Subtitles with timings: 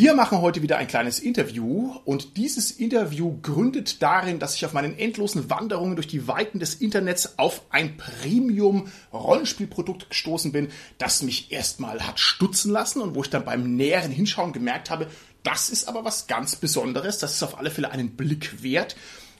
[0.00, 4.72] Wir machen heute wieder ein kleines Interview und dieses Interview gründet darin, dass ich auf
[4.72, 11.52] meinen endlosen Wanderungen durch die Weiten des Internets auf ein Premium-Rollenspielprodukt gestoßen bin, das mich
[11.52, 15.06] erstmal hat stutzen lassen und wo ich dann beim näheren Hinschauen gemerkt habe,
[15.42, 18.96] das ist aber was ganz Besonderes, das ist auf alle Fälle einen Blick wert.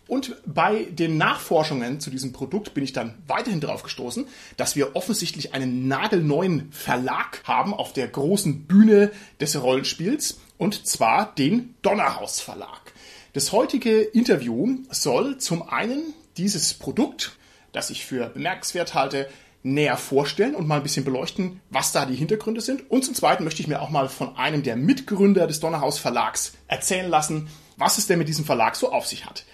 [0.09, 4.27] Und bei den Nachforschungen zu diesem Produkt bin ich dann weiterhin darauf gestoßen,
[4.59, 11.35] dass wir offensichtlich einen nagelneuen Verlag haben auf der großen Bühne des Rollenspiels und zwar
[11.35, 12.93] den Donnerhaus Verlag.
[13.33, 17.33] Das heutige Interview soll zum einen dieses Produkt,
[17.73, 19.31] das ich für bemerkenswert halte,
[19.63, 22.91] näher vorstellen und mal ein bisschen beleuchten, was da die Hintergründe sind.
[22.91, 26.53] Und zum Zweiten möchte ich mir auch mal von einem der Mitgründer des Donnerhaus Verlags
[26.69, 29.47] erzählen lassen, was es denn mit diesem Verlag so auf sich hat.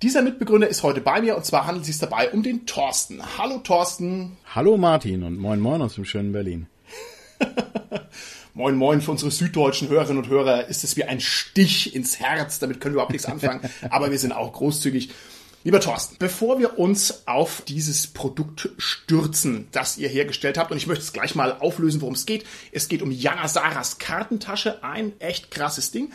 [0.00, 3.22] Dieser Mitbegründer ist heute bei mir und zwar handelt es sich dabei um den Thorsten.
[3.36, 4.38] Hallo Thorsten.
[4.54, 6.68] Hallo Martin und moin moin aus dem schönen Berlin.
[8.54, 12.60] moin moin für unsere süddeutschen Hörerinnen und Hörer ist es wie ein Stich ins Herz.
[12.60, 15.10] Damit können wir überhaupt nichts anfangen, aber wir sind auch großzügig.
[15.64, 20.86] Lieber Thorsten, bevor wir uns auf dieses Produkt stürzen, das ihr hergestellt habt, und ich
[20.86, 22.44] möchte es gleich mal auflösen, worum es geht.
[22.70, 26.12] Es geht um Jana Saras Kartentasche, ein echt krasses Ding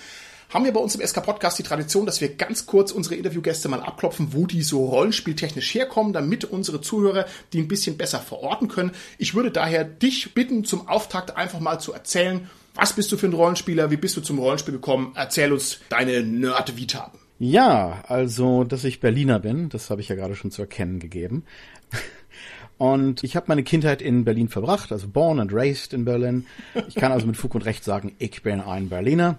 [0.49, 3.69] haben wir bei uns im SK Podcast die Tradition, dass wir ganz kurz unsere Interviewgäste
[3.69, 8.67] mal abklopfen, wo die so rollenspieltechnisch herkommen, damit unsere Zuhörer die ein bisschen besser verorten
[8.67, 8.91] können.
[9.17, 13.27] Ich würde daher dich bitten, zum Auftakt einfach mal zu erzählen, was bist du für
[13.27, 15.13] ein Rollenspieler, wie bist du zum Rollenspiel gekommen?
[15.15, 17.11] Erzähl uns deine Nerd-Vita.
[17.37, 21.43] Ja, also, dass ich Berliner bin, das habe ich ja gerade schon zu erkennen gegeben.
[22.77, 26.45] Und ich habe meine Kindheit in Berlin verbracht, also born and raised in Berlin.
[26.87, 29.37] Ich kann also mit Fug und Recht sagen, ich bin ein Berliner.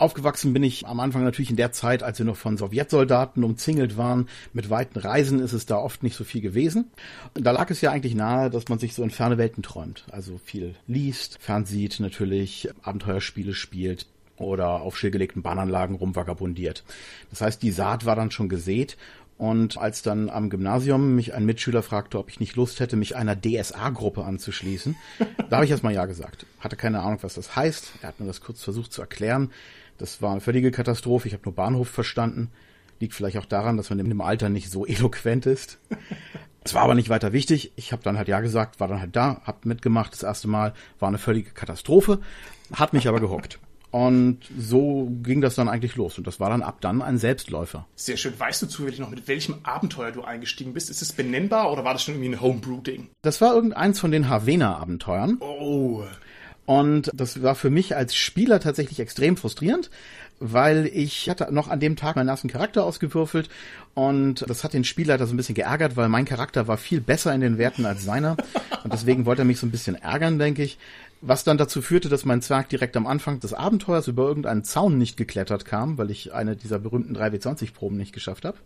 [0.00, 3.98] Aufgewachsen bin ich am Anfang natürlich in der Zeit, als wir noch von Sowjetsoldaten umzingelt
[3.98, 4.28] waren.
[4.54, 6.90] Mit weiten Reisen ist es da oft nicht so viel gewesen.
[7.34, 10.06] Da lag es ja eigentlich nahe, dass man sich so in ferne Welten träumt.
[10.10, 16.82] Also viel liest, fernsieht natürlich, Abenteuerspiele spielt oder auf stillgelegten Bahnanlagen rumvagabundiert.
[17.28, 18.96] Das heißt, die Saat war dann schon gesät
[19.36, 23.16] und als dann am Gymnasium mich ein Mitschüler fragte, ob ich nicht Lust hätte, mich
[23.16, 24.96] einer DSA-Gruppe anzuschließen,
[25.50, 26.46] da habe ich erstmal ja gesagt.
[26.58, 27.92] Hatte keine Ahnung, was das heißt.
[28.02, 29.50] Er hat mir das kurz versucht zu erklären.
[30.00, 31.28] Das war eine völlige Katastrophe.
[31.28, 32.50] Ich habe nur Bahnhof verstanden.
[33.00, 35.78] Liegt vielleicht auch daran, dass man in dem Alter nicht so eloquent ist.
[36.64, 37.72] Es war aber nicht weiter wichtig.
[37.76, 40.72] Ich habe dann halt ja gesagt, war dann halt da, hab mitgemacht das erste Mal,
[40.98, 42.20] war eine völlige Katastrophe,
[42.72, 43.58] hat mich aber gehuckt.
[43.90, 46.16] Und so ging das dann eigentlich los.
[46.16, 47.86] Und das war dann ab dann ein Selbstläufer.
[47.96, 48.38] Sehr schön.
[48.38, 50.90] Weißt du zufällig noch, mit welchem Abenteuer du eingestiegen bist?
[50.90, 53.08] Ist es benennbar oder war das schon irgendwie ein Homebrew-Ding?
[53.22, 55.38] Das war irgendeins von den Havena-Abenteuern.
[55.40, 56.04] Oh.
[56.66, 59.90] Und das war für mich als Spieler tatsächlich extrem frustrierend,
[60.38, 63.48] weil ich hatte noch an dem Tag meinen ersten Charakter ausgewürfelt
[63.94, 67.34] und das hat den Spielleiter so ein bisschen geärgert, weil mein Charakter war viel besser
[67.34, 68.36] in den Werten als seiner
[68.84, 70.78] und deswegen wollte er mich so ein bisschen ärgern, denke ich.
[71.22, 74.96] Was dann dazu führte, dass mein Zwerg direkt am Anfang des Abenteuers über irgendeinen Zaun
[74.96, 78.56] nicht geklettert kam, weil ich eine dieser berühmten 3W20-Proben nicht geschafft habe.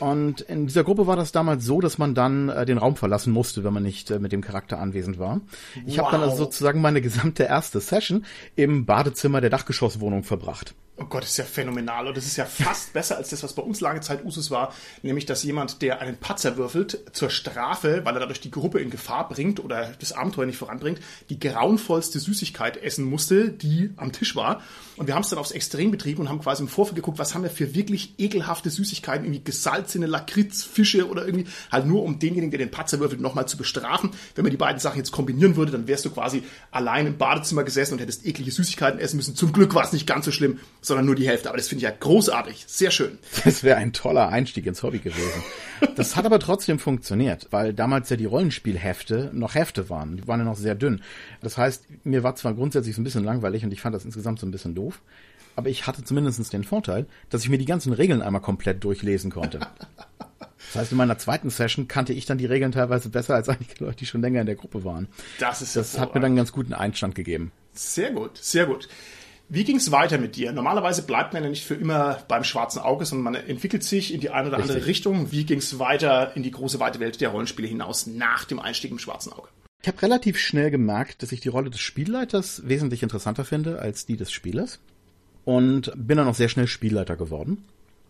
[0.00, 3.32] Und in dieser Gruppe war das damals so, dass man dann äh, den Raum verlassen
[3.32, 5.40] musste, wenn man nicht äh, mit dem Charakter anwesend war.
[5.86, 6.06] Ich wow.
[6.06, 8.24] habe dann also sozusagen meine gesamte erste Session
[8.56, 10.74] im Badezimmer der Dachgeschosswohnung verbracht.
[10.98, 12.06] Oh Gott, das ist ja phänomenal.
[12.06, 14.72] Und das ist ja fast besser als das, was bei uns lange Zeit Usus war.
[15.02, 18.88] Nämlich, dass jemand, der einen Patzer würfelt, zur Strafe, weil er dadurch die Gruppe in
[18.88, 24.36] Gefahr bringt oder das Abenteuer nicht voranbringt, die grauenvollste Süßigkeit essen musste, die am Tisch
[24.36, 24.62] war.
[24.96, 27.34] Und wir haben es dann aufs Extrem betrieben und haben quasi im Vorfeld geguckt, was
[27.34, 32.50] haben wir für wirklich ekelhafte Süßigkeiten, irgendwie gesalzene Lakritzfische oder irgendwie, halt nur um denjenigen,
[32.50, 34.12] der den Patzer würfelt, nochmal zu bestrafen.
[34.34, 37.64] Wenn man die beiden Sachen jetzt kombinieren würde, dann wärst du quasi allein im Badezimmer
[37.64, 39.36] gesessen und hättest eklige Süßigkeiten essen müssen.
[39.36, 41.48] Zum Glück war es nicht ganz so schlimm sondern nur die Hälfte.
[41.48, 42.64] Aber das finde ich ja großartig.
[42.66, 43.18] Sehr schön.
[43.44, 45.42] Das wäre ein toller Einstieg ins Hobby gewesen.
[45.94, 50.16] Das hat aber trotzdem funktioniert, weil damals ja die Rollenspielhefte noch Hefte waren.
[50.16, 51.02] Die waren ja noch sehr dünn.
[51.40, 54.38] Das heißt, mir war zwar grundsätzlich so ein bisschen langweilig und ich fand das insgesamt
[54.40, 55.00] so ein bisschen doof.
[55.54, 59.30] Aber ich hatte zumindest den Vorteil, dass ich mir die ganzen Regeln einmal komplett durchlesen
[59.30, 59.60] konnte.
[60.66, 63.84] Das heißt, in meiner zweiten Session kannte ich dann die Regeln teilweise besser als einige
[63.84, 65.08] Leute, die schon länger in der Gruppe waren.
[65.38, 67.52] Das ist Das hat mir dann einen ganz guten Einstand gegeben.
[67.72, 68.88] Sehr gut, sehr gut.
[69.48, 70.52] Wie ging es weiter mit dir?
[70.52, 74.20] Normalerweise bleibt man ja nicht für immer beim schwarzen Auge, sondern man entwickelt sich in
[74.20, 75.30] die eine oder andere Richtung.
[75.30, 78.90] Wie ging es weiter in die große weite Welt der Rollenspiele hinaus nach dem Einstieg
[78.90, 79.48] im schwarzen Auge?
[79.82, 84.04] Ich habe relativ schnell gemerkt, dass ich die Rolle des Spielleiters wesentlich interessanter finde als
[84.04, 84.80] die des Spielers
[85.44, 87.64] und bin dann auch sehr schnell Spielleiter geworden.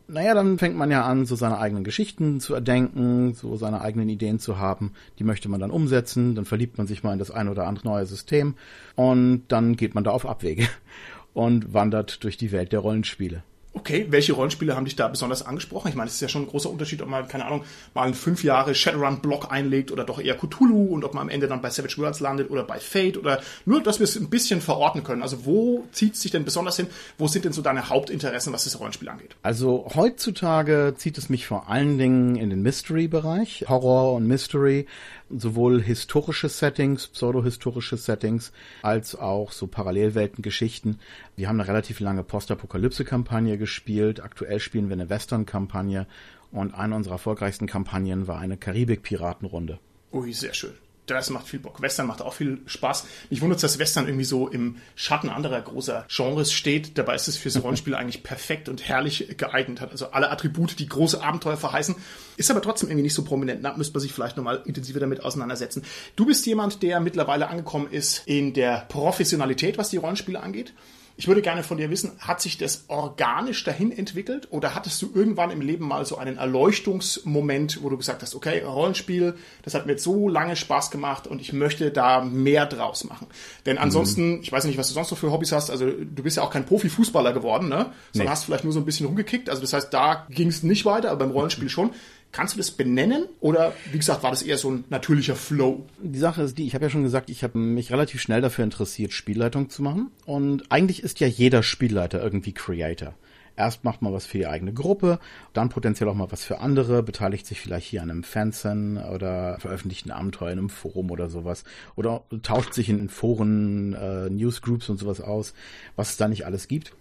[0.08, 4.08] naja, dann fängt man ja an, so seine eigenen Geschichten zu erdenken, so seine eigenen
[4.08, 4.92] Ideen zu haben.
[5.18, 7.86] Die möchte man dann umsetzen, dann verliebt man sich mal in das ein oder andere
[7.86, 8.54] neue System
[8.94, 10.66] und dann geht man da auf Abwege
[11.36, 13.42] und wandert durch die Welt der Rollenspiele.
[13.76, 15.88] Okay, welche Rollenspiele haben dich da besonders angesprochen?
[15.88, 17.62] Ich meine, es ist ja schon ein großer Unterschied, ob man, keine Ahnung,
[17.92, 21.46] mal einen fünf Jahre Shadowrun-Block einlegt oder doch eher Cthulhu und ob man am Ende
[21.46, 24.62] dann bei Savage Worlds landet oder bei Fate oder nur, dass wir es ein bisschen
[24.62, 25.20] verorten können.
[25.20, 26.86] Also wo zieht es sich denn besonders hin?
[27.18, 29.36] Wo sind denn so deine Hauptinteressen, was das Rollenspiel angeht?
[29.42, 34.86] Also heutzutage zieht es mich vor allen Dingen in den Mystery-Bereich, Horror und Mystery
[35.30, 38.52] sowohl historische Settings, pseudohistorische Settings,
[38.82, 41.00] als auch so Parallelweltengeschichten.
[41.34, 44.20] Wir haben eine relativ lange Postapokalypse-Kampagne gespielt.
[44.20, 46.06] Aktuell spielen wir eine Western-Kampagne
[46.52, 49.80] und eine unserer erfolgreichsten Kampagnen war eine Karibik-Piratenrunde.
[50.12, 50.74] Ui, sehr schön
[51.06, 51.80] das macht viel Bock.
[51.80, 53.06] Western macht auch viel Spaß.
[53.30, 56.98] Mich wundert, dass Western irgendwie so im Schatten anderer großer Genres steht.
[56.98, 59.80] Dabei ist es für so Rollenspiele eigentlich perfekt und herrlich geeignet.
[59.80, 61.94] Hat also alle Attribute, die große Abenteuer verheißen.
[62.36, 63.64] Ist aber trotzdem irgendwie nicht so prominent.
[63.64, 65.84] Da müsste man sich vielleicht nochmal intensiver damit auseinandersetzen.
[66.16, 70.74] Du bist jemand, der mittlerweile angekommen ist in der Professionalität, was die Rollenspiele angeht.
[71.18, 75.10] Ich würde gerne von dir wissen, hat sich das organisch dahin entwickelt oder hattest du
[75.14, 79.86] irgendwann im Leben mal so einen Erleuchtungsmoment, wo du gesagt hast, okay, Rollenspiel, das hat
[79.86, 83.28] mir jetzt so lange Spaß gemacht und ich möchte da mehr draus machen.
[83.64, 84.42] Denn ansonsten, mhm.
[84.42, 86.50] ich weiß nicht, was du sonst noch für Hobbys hast, also du bist ja auch
[86.50, 87.92] kein Profifußballer geworden, ne?
[88.12, 88.28] Sondern nee.
[88.28, 89.48] hast vielleicht nur so ein bisschen rumgekickt.
[89.48, 91.92] Also das heißt, da ging es nicht weiter, aber beim Rollenspiel schon.
[92.36, 95.86] Kannst du das benennen oder wie gesagt, war das eher so ein natürlicher Flow?
[96.02, 98.62] Die Sache ist die, ich habe ja schon gesagt, ich habe mich relativ schnell dafür
[98.62, 100.10] interessiert, Spielleitung zu machen.
[100.26, 103.14] Und eigentlich ist ja jeder Spielleiter irgendwie Creator.
[103.56, 105.18] Erst macht man was für die eigene Gruppe,
[105.54, 109.58] dann potenziell auch mal was für andere, beteiligt sich vielleicht hier an einem Fansen oder
[109.58, 111.64] veröffentlicht ein Abenteuer in einem Forum oder sowas.
[111.94, 115.54] Oder tauscht sich in Foren, äh, Newsgroups und sowas aus,
[115.96, 116.92] was es da nicht alles gibt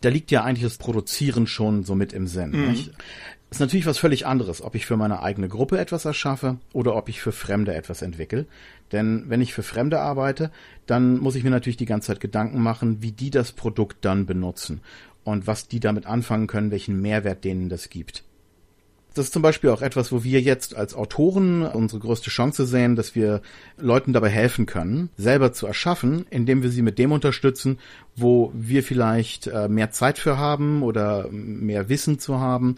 [0.00, 2.50] da liegt ja eigentlich das Produzieren schon so mit im Sinn.
[2.50, 2.90] Mhm.
[3.52, 7.10] Ist natürlich was völlig anderes, ob ich für meine eigene Gruppe etwas erschaffe oder ob
[7.10, 8.46] ich für Fremde etwas entwickle.
[8.92, 10.50] Denn wenn ich für Fremde arbeite,
[10.86, 14.24] dann muss ich mir natürlich die ganze Zeit Gedanken machen, wie die das Produkt dann
[14.24, 14.80] benutzen
[15.22, 18.24] und was die damit anfangen können, welchen Mehrwert denen das gibt.
[19.14, 22.96] Das ist zum Beispiel auch etwas, wo wir jetzt als Autoren unsere größte Chance sehen,
[22.96, 23.42] dass wir
[23.78, 27.78] Leuten dabei helfen können, selber zu erschaffen, indem wir sie mit dem unterstützen,
[28.16, 32.76] wo wir vielleicht äh, mehr Zeit für haben oder mehr Wissen zu haben,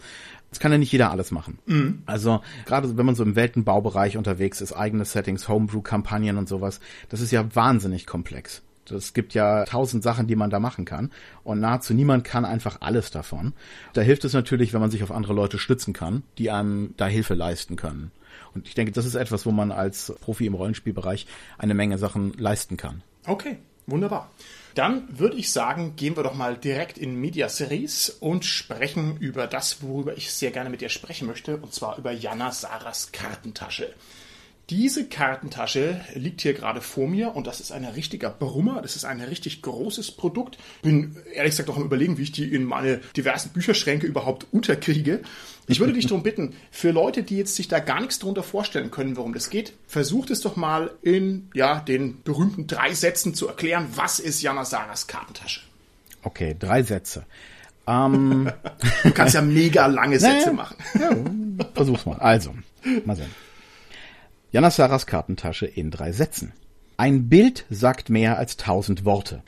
[0.49, 1.59] das kann ja nicht jeder alles machen.
[1.65, 2.03] Mhm.
[2.05, 6.79] Also gerade wenn man so im Weltenbaubereich unterwegs ist, eigene Settings, Homebrew-Kampagnen und sowas,
[7.09, 8.61] das ist ja wahnsinnig komplex.
[8.91, 11.11] Es gibt ja tausend Sachen, die man da machen kann.
[11.43, 13.53] Und nahezu niemand kann einfach alles davon.
[13.93, 17.07] Da hilft es natürlich, wenn man sich auf andere Leute stützen kann, die einem da
[17.07, 18.11] Hilfe leisten können.
[18.53, 21.27] Und ich denke, das ist etwas, wo man als Profi im Rollenspielbereich
[21.57, 23.03] eine Menge Sachen leisten kann.
[23.25, 24.31] Okay, wunderbar.
[24.75, 29.47] Dann würde ich sagen, gehen wir doch mal direkt in Media Series und sprechen über
[29.47, 33.93] das, worüber ich sehr gerne mit dir sprechen möchte, und zwar über Jana Saras Kartentasche.
[34.71, 38.81] Diese Kartentasche liegt hier gerade vor mir und das ist ein richtiger Brummer.
[38.81, 40.57] Das ist ein richtig großes Produkt.
[40.81, 45.21] Bin ehrlich gesagt auch am überlegen, wie ich die in meine diversen Bücherschränke überhaupt unterkriege.
[45.67, 48.89] Ich würde dich darum bitten, für Leute, die jetzt sich da gar nichts darunter vorstellen
[48.89, 53.47] können, worum das geht, versucht es doch mal in ja, den berühmten drei Sätzen zu
[53.47, 55.61] erklären, was ist Jana Saras Kartentasche.
[56.23, 57.23] Okay, drei Sätze.
[57.85, 58.51] Ähm,
[59.03, 60.77] du kannst ja mega lange Sätze naja, machen.
[60.99, 62.17] Ja, versuch's mal.
[62.17, 62.55] Also,
[63.05, 63.29] mal sehen.
[64.51, 66.53] Janassaras Kartentasche in drei Sätzen.
[66.97, 69.43] Ein Bild sagt mehr als tausend Worte.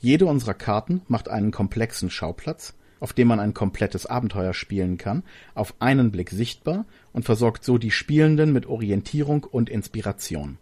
[0.00, 5.22] Jede unserer Karten macht einen komplexen Schauplatz, auf dem man ein komplettes Abenteuer spielen kann,
[5.54, 10.58] auf einen Blick sichtbar und versorgt so die Spielenden mit Orientierung und Inspiration.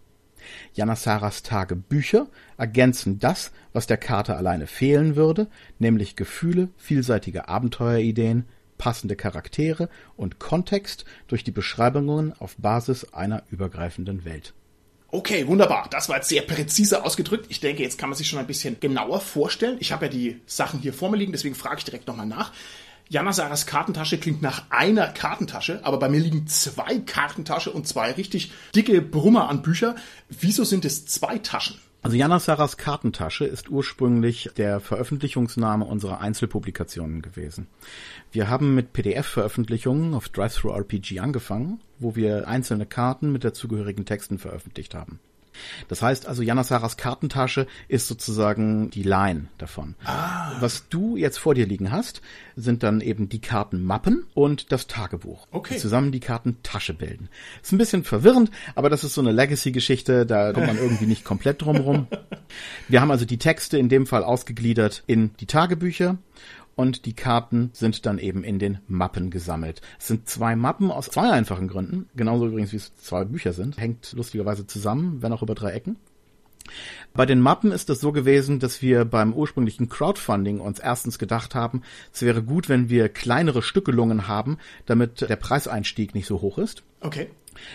[0.75, 2.27] Janassaras Tagebücher
[2.59, 5.49] ergänzen das, was der Karte alleine fehlen würde,
[5.79, 8.45] nämlich Gefühle, vielseitige Abenteuerideen,
[8.81, 14.55] passende Charaktere und Kontext durch die Beschreibungen auf Basis einer übergreifenden Welt.
[15.09, 15.87] Okay, wunderbar.
[15.91, 17.47] Das war jetzt sehr präzise ausgedrückt.
[17.51, 19.77] Ich denke, jetzt kann man sich schon ein bisschen genauer vorstellen.
[19.81, 22.53] Ich habe ja die Sachen hier vor mir liegen, deswegen frage ich direkt nochmal nach.
[23.11, 28.13] Jana Saras Kartentasche klingt nach einer Kartentasche, aber bei mir liegen zwei Kartentasche und zwei
[28.13, 29.95] richtig dicke Brummer an Bücher.
[30.31, 31.77] Wieso sind es zwei Taschen?
[32.03, 37.67] Also Janasaras Kartentasche ist ursprünglich der Veröffentlichungsname unserer Einzelpublikationen gewesen.
[38.33, 44.95] Wir haben mit PDF-Veröffentlichungen auf DriveThru-RPG angefangen, wo wir einzelne Karten mit dazugehörigen Texten veröffentlicht
[44.95, 45.21] haben.
[45.89, 49.95] Das heißt also, Janasaras Kartentasche ist sozusagen die Line davon.
[50.05, 50.53] Ah.
[50.61, 52.23] Was du jetzt vor dir liegen hast,
[52.57, 55.47] sind dann eben die Kartenmappen und das Tagebuch.
[55.51, 55.75] Okay.
[55.75, 57.29] Die zusammen die Kartentasche bilden.
[57.63, 61.25] Ist ein bisschen verwirrend, aber das ist so eine Legacy-Geschichte, da kommt man irgendwie nicht
[61.25, 62.07] komplett drum rum.
[62.89, 66.19] Wir haben also die Texte in dem Fall ausgegliedert in die Tagebücher
[66.81, 69.83] und die Karten sind dann eben in den Mappen gesammelt.
[69.99, 73.77] Es sind zwei Mappen aus zwei einfachen Gründen, genauso übrigens wie es zwei Bücher sind,
[73.77, 75.97] hängt lustigerweise zusammen, wenn auch über drei Ecken.
[77.13, 81.55] Bei den Mappen ist es so gewesen, dass wir beim ursprünglichen Crowdfunding uns erstens gedacht
[81.55, 81.83] haben,
[82.15, 84.57] es wäre gut, wenn wir kleinere Stückelungen haben,
[84.87, 86.83] damit der Preiseinstieg nicht so hoch ist.
[87.03, 87.29] Okay.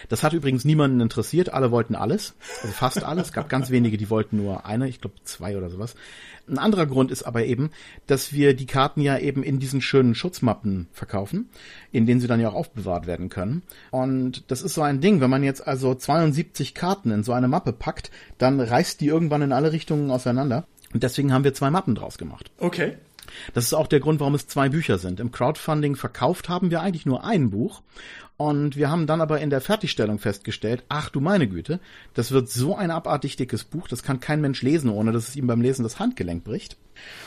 [0.09, 1.53] Das hat übrigens niemanden interessiert.
[1.53, 2.33] Alle wollten alles.
[2.63, 3.27] Also fast alles.
[3.27, 4.87] Es gab ganz wenige, die wollten nur eine.
[4.87, 5.95] Ich glaube zwei oder sowas.
[6.47, 7.71] Ein anderer Grund ist aber eben,
[8.07, 11.49] dass wir die Karten ja eben in diesen schönen Schutzmappen verkaufen,
[11.91, 13.63] in denen sie dann ja auch aufbewahrt werden können.
[13.91, 17.47] Und das ist so ein Ding, wenn man jetzt also 72 Karten in so eine
[17.47, 20.65] Mappe packt, dann reißt die irgendwann in alle Richtungen auseinander.
[20.93, 22.51] Und deswegen haben wir zwei Mappen draus gemacht.
[22.57, 22.97] Okay.
[23.53, 25.19] Das ist auch der Grund, warum es zwei Bücher sind.
[25.19, 27.81] Im Crowdfunding verkauft haben wir eigentlich nur ein Buch.
[28.37, 31.79] Und wir haben dann aber in der Fertigstellung festgestellt, ach du meine Güte,
[32.13, 35.35] das wird so ein abartig dickes Buch, das kann kein Mensch lesen, ohne dass es
[35.37, 36.75] ihm beim Lesen das Handgelenk bricht.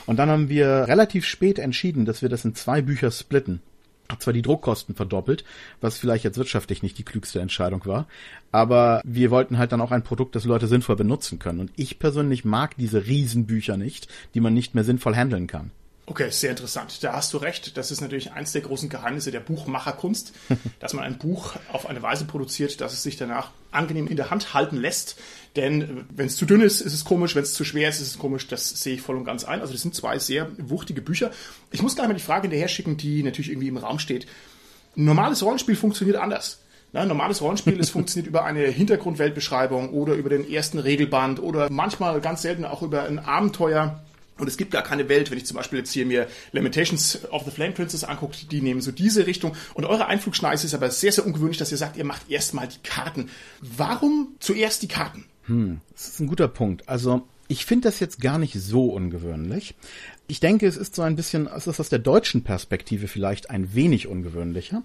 [0.05, 3.63] Und dann haben wir relativ spät entschieden, dass wir das in zwei Bücher splitten.
[4.11, 5.45] Hat zwar die Druckkosten verdoppelt,
[5.81, 8.07] was vielleicht jetzt wirtschaftlich nicht die klügste Entscheidung war,
[8.53, 11.61] aber wir wollten halt dann auch ein Produkt, das Leute sinnvoll benutzen können.
[11.61, 15.73] Und ich persönlich mag diese Riesenbücher nicht, die man nicht mehr sinnvoll handeln kann.
[16.11, 17.05] Okay, sehr interessant.
[17.05, 17.77] Da hast du recht.
[17.77, 20.33] Das ist natürlich eins der großen Geheimnisse der Buchmacherkunst,
[20.81, 24.31] dass man ein Buch auf eine Weise produziert, dass es sich danach angenehm in der
[24.31, 25.21] Hand halten lässt.
[25.55, 27.35] Denn wenn es zu dünn ist, ist es komisch.
[27.35, 28.49] Wenn es zu schwer ist, ist es komisch.
[28.49, 29.61] Das sehe ich voll und ganz ein.
[29.61, 31.31] Also das sind zwei sehr wuchtige Bücher.
[31.73, 34.27] Ich muss gleich mal die Frage hinterher schicken, die natürlich irgendwie im Raum steht.
[34.97, 36.63] Ein normales Rollenspiel funktioniert anders.
[36.95, 42.19] ein normales Rollenspiel, es funktioniert über eine Hintergrundweltbeschreibung oder über den ersten Regelband oder manchmal
[42.23, 44.03] ganz selten auch über ein Abenteuer
[44.39, 47.45] und es gibt gar keine Welt, wenn ich zum Beispiel jetzt hier mir Limitations of
[47.45, 49.55] the Flame Princess angucke, die nehmen so diese Richtung.
[49.75, 52.79] Und eure Einflugschneise ist aber sehr, sehr ungewöhnlich, dass ihr sagt, ihr macht erstmal die
[52.83, 53.29] Karten.
[53.61, 55.25] Warum zuerst die Karten?
[55.45, 56.89] Hm, das ist ein guter Punkt.
[56.89, 59.75] Also, ich finde das jetzt gar nicht so ungewöhnlich.
[60.27, 63.75] Ich denke, es ist so ein bisschen, es ist aus der deutschen Perspektive vielleicht ein
[63.75, 64.83] wenig ungewöhnlicher,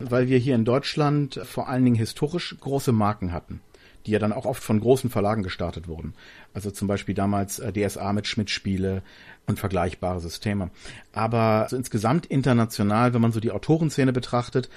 [0.00, 3.60] weil wir hier in Deutschland vor allen Dingen historisch große Marken hatten
[4.06, 6.14] die ja dann auch oft von großen Verlagen gestartet wurden.
[6.54, 9.02] Also zum Beispiel damals äh, DSA mit Schmidt-Spiele
[9.46, 10.70] und vergleichbare Systeme.
[11.12, 14.68] Aber so insgesamt international, wenn man so die Autorenszene betrachtet,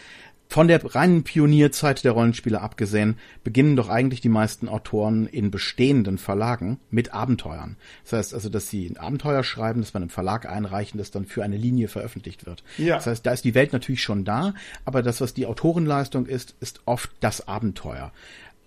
[0.54, 6.20] von der reinen Pionierzeit der Rollenspiele abgesehen, beginnen doch eigentlich die meisten Autoren in bestehenden
[6.20, 7.76] Verlagen mit Abenteuern.
[8.04, 11.26] Das heißt also, dass sie ein Abenteuer schreiben, das man im Verlag einreichen, das dann
[11.26, 12.64] für eine Linie veröffentlicht wird.
[12.78, 12.98] Ja.
[12.98, 14.54] Das heißt, da ist die Welt natürlich schon da,
[14.86, 18.12] aber das, was die Autorenleistung ist, ist oft das Abenteuer.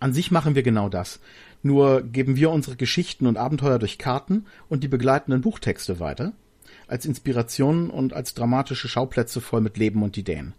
[0.00, 1.20] An sich machen wir genau das.
[1.62, 6.32] Nur geben wir unsere Geschichten und Abenteuer durch Karten und die begleitenden Buchtexte weiter,
[6.86, 10.54] als Inspiration und als dramatische Schauplätze voll mit Leben und Ideen.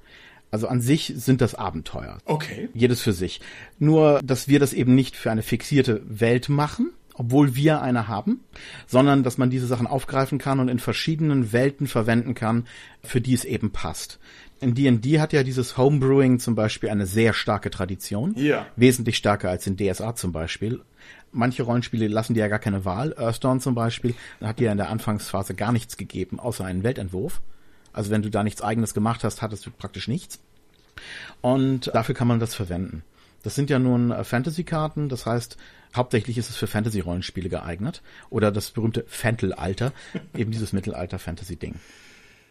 [0.50, 2.18] Also an sich sind das Abenteuer.
[2.26, 2.70] Okay.
[2.74, 3.42] Jedes für sich.
[3.80, 8.42] Nur, dass wir das eben nicht für eine fixierte Welt machen, obwohl wir eine haben,
[8.86, 12.66] sondern dass man diese Sachen aufgreifen kann und in verschiedenen Welten verwenden kann,
[13.04, 14.20] für die es eben passt
[14.60, 18.34] in D&D hat ja dieses Homebrewing zum Beispiel eine sehr starke Tradition.
[18.36, 18.66] Ja.
[18.76, 20.82] Wesentlich stärker als in DSA zum Beispiel.
[21.32, 23.14] Manche Rollenspiele lassen dir ja gar keine Wahl.
[23.18, 27.42] Earthdawn zum Beispiel hat dir in der Anfangsphase gar nichts gegeben, außer einen Weltentwurf.
[27.94, 30.40] Also wenn du da nichts eigenes gemacht hast, hattest du praktisch nichts.
[31.42, 33.04] Und dafür kann man das verwenden.
[33.44, 35.58] Das sind ja nun äh, Fantasy-Karten, das heißt,
[35.96, 38.02] hauptsächlich ist es für Fantasy-Rollenspiele geeignet.
[38.30, 39.94] Oder das berühmte Fantal-Alter,
[40.36, 41.76] eben dieses Mittelalter-Fantasy-Ding.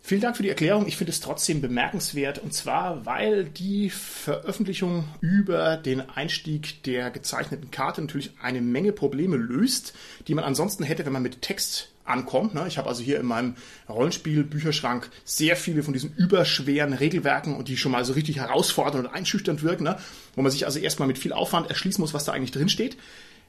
[0.07, 0.87] Vielen Dank für die Erklärung.
[0.87, 7.73] Ich finde es trotzdem bemerkenswert und zwar, weil die Veröffentlichung über den Einstieg der gezeichneten
[7.73, 9.95] Karte natürlich eine Menge Probleme löst,
[10.29, 12.55] die man ansonsten hätte, wenn man mit Text ankommt.
[12.55, 12.67] Ne?
[12.69, 13.57] Ich habe also hier in meinem
[13.89, 19.13] Rollenspiel-Bücherschrank sehr viele von diesen überschweren Regelwerken und die schon mal so richtig herausfordernd und
[19.13, 19.99] einschüchternd wirken, ne?
[20.37, 22.97] wo man sich also erstmal mit viel Aufwand erschließen muss, was da eigentlich drin steht.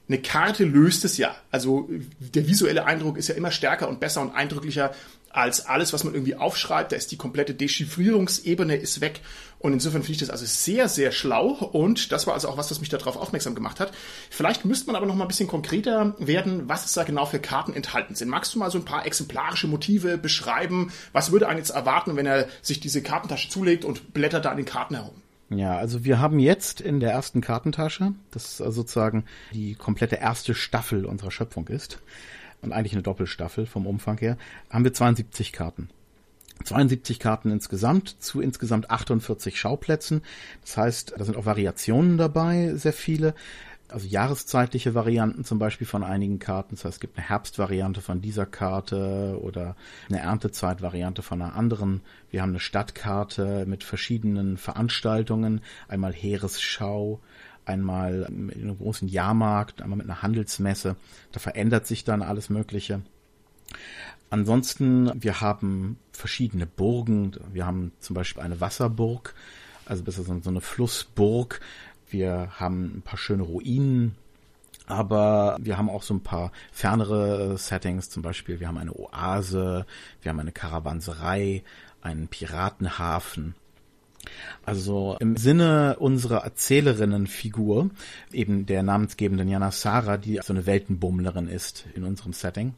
[0.09, 1.35] Eine Karte löst es ja.
[1.51, 4.95] Also der visuelle Eindruck ist ja immer stärker und besser und eindrücklicher
[5.37, 6.91] als alles, was man irgendwie aufschreibt.
[6.91, 9.21] Da ist die komplette Dechiffrierungsebene ist weg.
[9.59, 11.49] Und insofern finde ich das also sehr, sehr schlau.
[11.49, 13.93] Und das war also auch was, was mich darauf aufmerksam gemacht hat.
[14.31, 17.39] Vielleicht müsste man aber noch mal ein bisschen konkreter werden, was es da genau für
[17.39, 18.29] Karten enthalten sind.
[18.29, 20.91] Magst du mal so ein paar exemplarische Motive beschreiben?
[21.13, 24.57] Was würde einen jetzt erwarten, wenn er sich diese Kartentasche zulegt und blättert da an
[24.57, 25.21] den Karten herum?
[25.49, 31.05] Ja, also wir haben jetzt in der ersten Kartentasche, das sozusagen die komplette erste Staffel
[31.05, 31.99] unserer Schöpfung ist,
[32.61, 34.37] und eigentlich eine Doppelstaffel vom Umfang her,
[34.69, 35.89] haben wir 72 Karten.
[36.63, 40.21] 72 Karten insgesamt zu insgesamt 48 Schauplätzen.
[40.61, 43.35] Das heißt, da sind auch Variationen dabei, sehr viele.
[43.89, 46.75] Also jahreszeitliche Varianten zum Beispiel von einigen Karten.
[46.75, 49.77] Das heißt, es gibt eine Herbstvariante von dieser Karte oder
[50.09, 52.01] eine Erntezeitvariante von einer anderen.
[52.29, 55.61] Wir haben eine Stadtkarte mit verschiedenen Veranstaltungen.
[55.87, 57.21] Einmal Heeresschau,
[57.67, 60.95] einmal mit einem großen Jahrmarkt, einmal mit einer Handelsmesse.
[61.31, 63.01] Da verändert sich dann alles Mögliche.
[64.29, 67.35] Ansonsten, wir haben verschiedene Burgen.
[67.51, 69.33] Wir haben zum Beispiel eine Wasserburg,
[69.85, 71.61] also besser so eine Flussburg.
[72.09, 74.15] Wir haben ein paar schöne Ruinen.
[74.87, 79.85] Aber wir haben auch so ein paar fernere Settings, zum Beispiel wir haben eine Oase,
[80.21, 81.63] wir haben eine Karawanserei,
[82.01, 83.53] einen Piratenhafen.
[84.65, 87.89] Also im Sinne unserer Erzählerinnenfigur,
[88.31, 92.75] eben der namensgebenden Jana Sara, die so eine Weltenbummlerin ist in unserem Setting,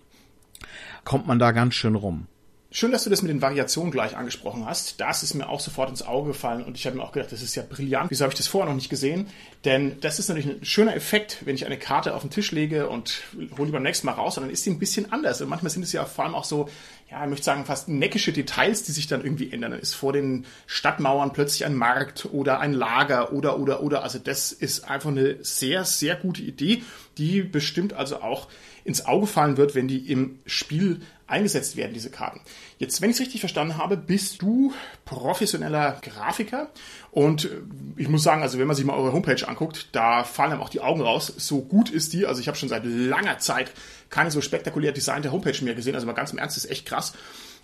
[1.03, 2.27] kommt man da ganz schön rum.
[2.71, 5.01] Schön, dass du das mit den Variationen gleich angesprochen hast.
[5.01, 7.41] Das ist mir auch sofort ins Auge gefallen und ich habe mir auch gedacht, das
[7.41, 8.11] ist ja brillant.
[8.11, 9.25] Wieso habe ich das vorher noch nicht gesehen?
[9.65, 12.87] Denn das ist natürlich ein schöner Effekt, wenn ich eine Karte auf den Tisch lege
[12.87, 13.23] und
[13.57, 15.41] hole die beim nächsten Mal raus, und dann ist sie ein bisschen anders.
[15.41, 16.69] Und manchmal sind es ja vor allem auch so,
[17.09, 19.71] ja, ich möchte sagen, fast neckische Details, die sich dann irgendwie ändern.
[19.71, 24.03] Dann ist vor den Stadtmauern plötzlich ein Markt oder ein Lager oder, oder, oder.
[24.03, 26.83] Also das ist einfach eine sehr, sehr gute Idee,
[27.17, 28.47] die bestimmt also auch
[28.83, 32.41] ins Auge fallen wird, wenn die im Spiel eingesetzt werden, diese Karten.
[32.77, 34.73] Jetzt, wenn ich es richtig verstanden habe, bist du
[35.05, 36.69] professioneller Grafiker
[37.11, 37.49] und äh,
[37.97, 40.69] ich muss sagen, also wenn man sich mal eure Homepage anguckt, da fallen einem auch
[40.69, 41.33] die Augen raus.
[41.37, 42.25] So gut ist die.
[42.25, 43.71] Also ich habe schon seit langer Zeit
[44.09, 45.95] keine so spektakulär designte Homepage mehr gesehen.
[45.95, 47.13] Also mal ganz im Ernst, ist echt krass.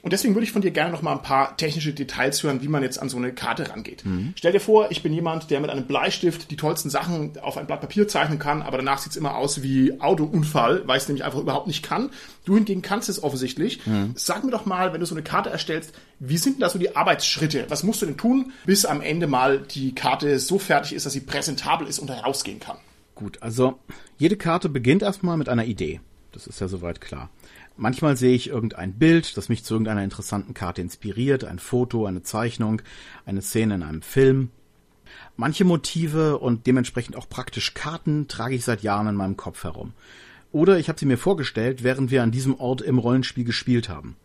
[0.06, 2.68] Und deswegen würde ich von dir gerne noch mal ein paar technische Details hören, wie
[2.68, 4.06] man jetzt an so eine Karte rangeht.
[4.06, 4.34] Mhm.
[4.36, 7.66] Stell dir vor, ich bin jemand, der mit einem Bleistift die tollsten Sachen auf ein
[7.66, 11.26] Blatt Papier zeichnen kann, aber danach sieht es immer aus wie Autounfall, weil es nämlich
[11.26, 12.12] einfach überhaupt nicht kann.
[12.46, 13.84] Du hingegen kannst es offensichtlich.
[13.88, 14.12] Mhm.
[14.14, 16.78] Sag mir doch mal, wenn du so eine Karte erstellst, wie sind denn da so
[16.78, 17.66] die Arbeitsschritte?
[17.70, 21.14] Was musst du denn tun, bis am Ende mal die Karte so fertig ist, dass
[21.14, 22.78] sie präsentabel ist und herausgehen kann?
[23.16, 23.80] Gut, also
[24.20, 26.00] jede Karte beginnt erstmal mit einer Idee.
[26.32, 27.32] Das ist ja soweit klar.
[27.78, 32.24] Manchmal sehe ich irgendein Bild, das mich zu irgendeiner interessanten Karte inspiriert, ein Foto, eine
[32.24, 32.82] Zeichnung,
[33.26, 34.50] eine Szene in einem Film.
[35.36, 39.94] Manche Motive und dementsprechend auch praktisch Karten trage ich seit Jahren in meinem Kopf herum.
[40.54, 44.16] Oder ich habe sie mir vorgestellt, während wir an diesem Ort im Rollenspiel gespielt haben.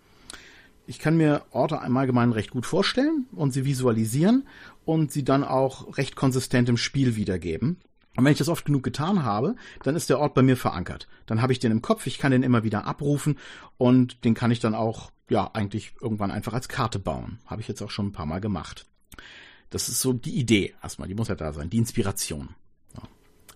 [0.86, 4.46] Ich kann mir Orte im Allgemeinen recht gut vorstellen und sie visualisieren
[4.84, 7.78] und sie dann auch recht konsistent im Spiel wiedergeben.
[8.20, 11.08] Und wenn ich das oft genug getan habe, dann ist der Ort bei mir verankert.
[11.24, 13.38] Dann habe ich den im Kopf, ich kann den immer wieder abrufen
[13.78, 17.38] und den kann ich dann auch, ja, eigentlich irgendwann einfach als Karte bauen.
[17.46, 18.84] Habe ich jetzt auch schon ein paar Mal gemacht.
[19.70, 22.50] Das ist so die Idee erstmal, die muss ja da sein, die Inspiration.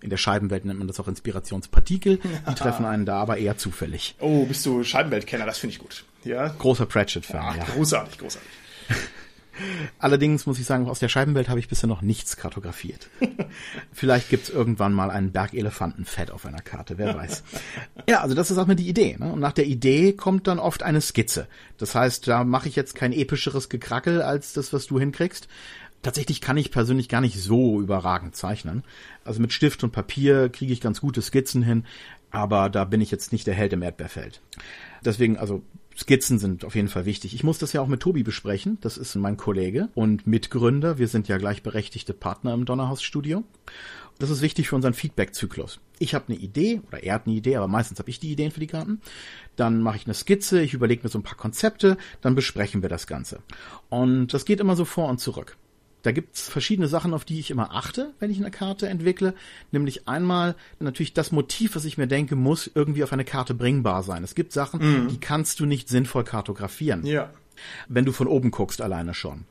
[0.00, 2.20] In der Scheibenwelt nennt man das auch Inspirationspartikel.
[2.48, 4.14] Die treffen einen da aber eher zufällig.
[4.18, 5.44] Oh, bist du Scheibenweltkenner?
[5.44, 6.04] Das finde ich gut.
[6.24, 6.48] Ja.
[6.48, 7.58] Großer Pratchett-Fan.
[7.58, 8.50] Ja, großartig, großartig.
[9.98, 13.08] Allerdings muss ich sagen, aus der Scheibenwelt habe ich bisher noch nichts kartografiert.
[13.92, 17.42] Vielleicht gibt's irgendwann mal einen Berg Elefantenfett auf einer Karte, wer weiß.
[18.08, 19.16] Ja, also das ist auch mal die Idee.
[19.18, 19.32] Ne?
[19.32, 21.46] Und nach der Idee kommt dann oft eine Skizze.
[21.78, 25.48] Das heißt, da mache ich jetzt kein epischeres Gekrackel als das, was du hinkriegst.
[26.02, 28.84] Tatsächlich kann ich persönlich gar nicht so überragend zeichnen.
[29.24, 31.86] Also mit Stift und Papier kriege ich ganz gute Skizzen hin,
[32.30, 34.42] aber da bin ich jetzt nicht der Held im Erdbeerfeld.
[35.02, 35.62] Deswegen, also
[35.96, 37.34] Skizzen sind auf jeden Fall wichtig.
[37.34, 38.78] Ich muss das ja auch mit Tobi besprechen.
[38.80, 40.98] Das ist mein Kollege und Mitgründer.
[40.98, 43.44] Wir sind ja gleichberechtigte Partner im Donnerhaus-Studio.
[44.18, 45.80] Das ist wichtig für unseren Feedback-Zyklus.
[45.98, 48.52] Ich habe eine Idee oder er hat eine Idee, aber meistens habe ich die Ideen
[48.52, 49.00] für die Karten.
[49.56, 52.88] Dann mache ich eine Skizze, ich überlege mir so ein paar Konzepte, dann besprechen wir
[52.88, 53.40] das Ganze.
[53.88, 55.56] Und das geht immer so vor und zurück.
[56.04, 59.34] Da gibt's verschiedene Sachen, auf die ich immer achte, wenn ich eine Karte entwickle.
[59.72, 64.02] Nämlich einmal natürlich das Motiv, was ich mir denke, muss irgendwie auf eine Karte bringbar
[64.02, 64.22] sein.
[64.22, 65.08] Es gibt Sachen, mhm.
[65.08, 67.06] die kannst du nicht sinnvoll kartografieren.
[67.06, 67.30] Ja.
[67.88, 69.46] Wenn du von oben guckst, alleine schon.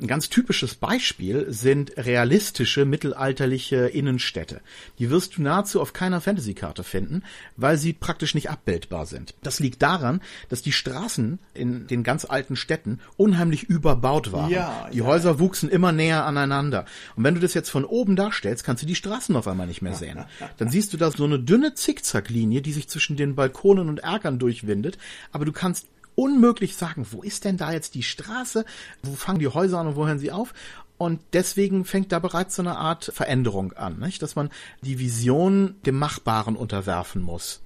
[0.00, 4.60] Ein ganz typisches Beispiel sind realistische mittelalterliche Innenstädte.
[4.98, 7.22] Die wirst du nahezu auf keiner Fantasy-Karte finden,
[7.56, 9.34] weil sie praktisch nicht abbildbar sind.
[9.42, 14.50] Das liegt daran, dass die Straßen in den ganz alten Städten unheimlich überbaut waren.
[14.50, 15.04] Ja, die ja.
[15.04, 16.86] Häuser wuchsen immer näher aneinander.
[17.16, 19.82] Und wenn du das jetzt von oben darstellst, kannst du die Straßen auf einmal nicht
[19.82, 20.24] mehr sehen.
[20.56, 24.38] Dann siehst du da so eine dünne Zickzacklinie, die sich zwischen den Balkonen und Erkern
[24.38, 24.98] durchwindet,
[25.32, 28.64] aber du kannst unmöglich sagen, wo ist denn da jetzt die Straße,
[29.02, 30.54] wo fangen die Häuser an und wo hören sie auf?
[30.98, 34.20] Und deswegen fängt da bereits so eine Art Veränderung an, nicht?
[34.22, 34.50] dass man
[34.82, 37.62] die Vision dem Machbaren unterwerfen muss.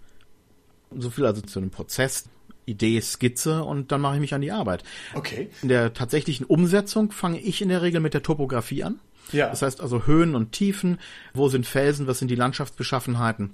[0.96, 2.28] So viel also zu einem Prozess.
[2.66, 4.84] Idee, Skizze und dann mache ich mich an die Arbeit.
[5.14, 5.50] Okay.
[5.62, 9.00] In der tatsächlichen Umsetzung fange ich in der Regel mit der Topografie an.
[9.32, 9.48] Ja.
[9.48, 10.98] Das heißt also Höhen und Tiefen,
[11.32, 13.50] wo sind Felsen, was sind die Landschaftsbeschaffenheiten.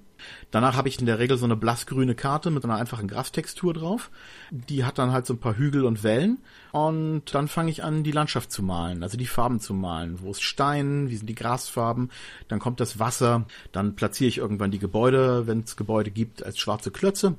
[0.50, 4.10] Danach habe ich in der Regel so eine blassgrüne Karte mit einer einfachen Grasstextur drauf.
[4.50, 6.38] Die hat dann halt so ein paar Hügel und Wellen.
[6.72, 10.20] Und dann fange ich an, die Landschaft zu malen, also die Farben zu malen.
[10.20, 12.10] Wo ist Stein, wie sind die Grasfarben,
[12.48, 16.58] dann kommt das Wasser, dann platziere ich irgendwann die Gebäude, wenn es Gebäude gibt, als
[16.58, 17.36] schwarze Klötze.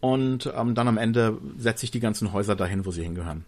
[0.00, 3.44] Und ähm, dann am Ende setze ich die ganzen Häuser dahin, wo sie hingehören.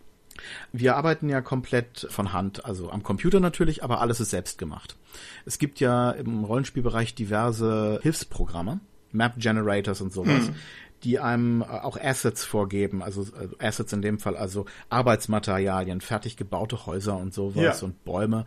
[0.72, 4.96] Wir arbeiten ja komplett von Hand, also am Computer natürlich, aber alles ist selbst gemacht.
[5.44, 8.81] Es gibt ja im Rollenspielbereich diverse Hilfsprogramme,
[9.12, 10.48] Map Generators und sowas.
[10.48, 10.55] Mhm
[11.03, 16.37] die einem äh, auch Assets vorgeben, also äh, Assets in dem Fall, also Arbeitsmaterialien, fertig
[16.37, 17.85] gebaute Häuser und sowas ja.
[17.85, 18.44] und Bäume.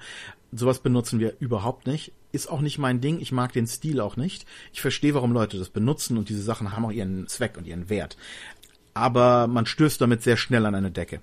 [0.51, 2.11] Sowas benutzen wir überhaupt nicht.
[2.33, 3.19] Ist auch nicht mein Ding.
[3.19, 4.45] Ich mag den Stil auch nicht.
[4.73, 7.89] Ich verstehe, warum Leute das benutzen und diese Sachen haben auch ihren Zweck und ihren
[7.89, 8.17] Wert.
[8.93, 11.21] Aber man stößt damit sehr schnell an eine Decke.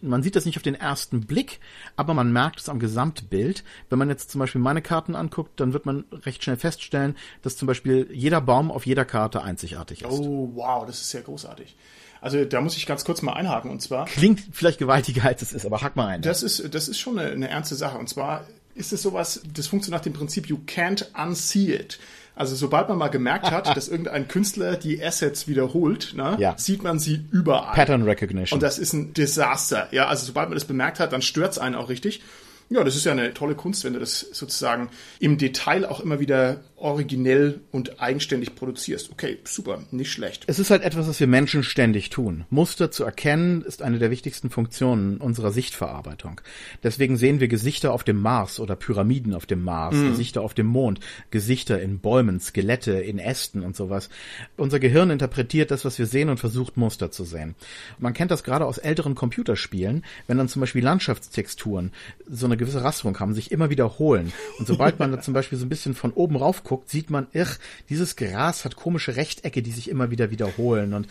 [0.00, 1.60] Man sieht das nicht auf den ersten Blick,
[1.96, 3.64] aber man merkt es am Gesamtbild.
[3.88, 7.56] Wenn man jetzt zum Beispiel meine Karten anguckt, dann wird man recht schnell feststellen, dass
[7.56, 10.10] zum Beispiel jeder Baum auf jeder Karte einzigartig ist.
[10.10, 11.76] Oh, wow, das ist sehr großartig.
[12.20, 14.06] Also da muss ich ganz kurz mal einhaken und zwar.
[14.06, 16.22] Klingt vielleicht gewaltiger als es ist, aber hack mal ein.
[16.22, 17.98] Das ist, das ist schon eine, eine ernste Sache.
[17.98, 21.98] Und zwar ist es sowas, das funktioniert nach dem Prinzip, you can't unsee it.
[22.34, 26.54] Also sobald man mal gemerkt hat, dass irgendein Künstler die Assets wiederholt, ne, ja.
[26.58, 27.74] sieht man sie überall.
[27.74, 28.56] Pattern Recognition.
[28.56, 29.88] Und das ist ein Desaster.
[29.90, 32.22] Ja, also sobald man das bemerkt hat, dann stört's einen auch richtig.
[32.68, 36.18] Ja, das ist ja eine tolle Kunst, wenn du das sozusagen im Detail auch immer
[36.18, 39.10] wieder originell und eigenständig produzierst.
[39.10, 40.44] Okay, super, nicht schlecht.
[40.46, 42.44] Es ist halt etwas, was wir Menschen ständig tun.
[42.50, 46.42] Muster zu erkennen ist eine der wichtigsten Funktionen unserer Sichtverarbeitung.
[46.82, 50.10] Deswegen sehen wir Gesichter auf dem Mars oder Pyramiden auf dem Mars, mhm.
[50.10, 54.10] Gesichter auf dem Mond, Gesichter in Bäumen, Skelette in Ästen und sowas.
[54.56, 57.54] Unser Gehirn interpretiert das, was wir sehen und versucht Muster zu sehen.
[57.98, 61.92] Man kennt das gerade aus älteren Computerspielen, wenn dann zum Beispiel Landschaftstexturen
[62.28, 64.32] so eine gewisse Rasterung haben, sich immer wiederholen.
[64.58, 67.28] Und sobald man da zum Beispiel so ein bisschen von oben rauf guckt, sieht man,
[67.32, 67.48] ich,
[67.88, 71.06] dieses Gras hat komische Rechtecke, die sich immer wieder wiederholen und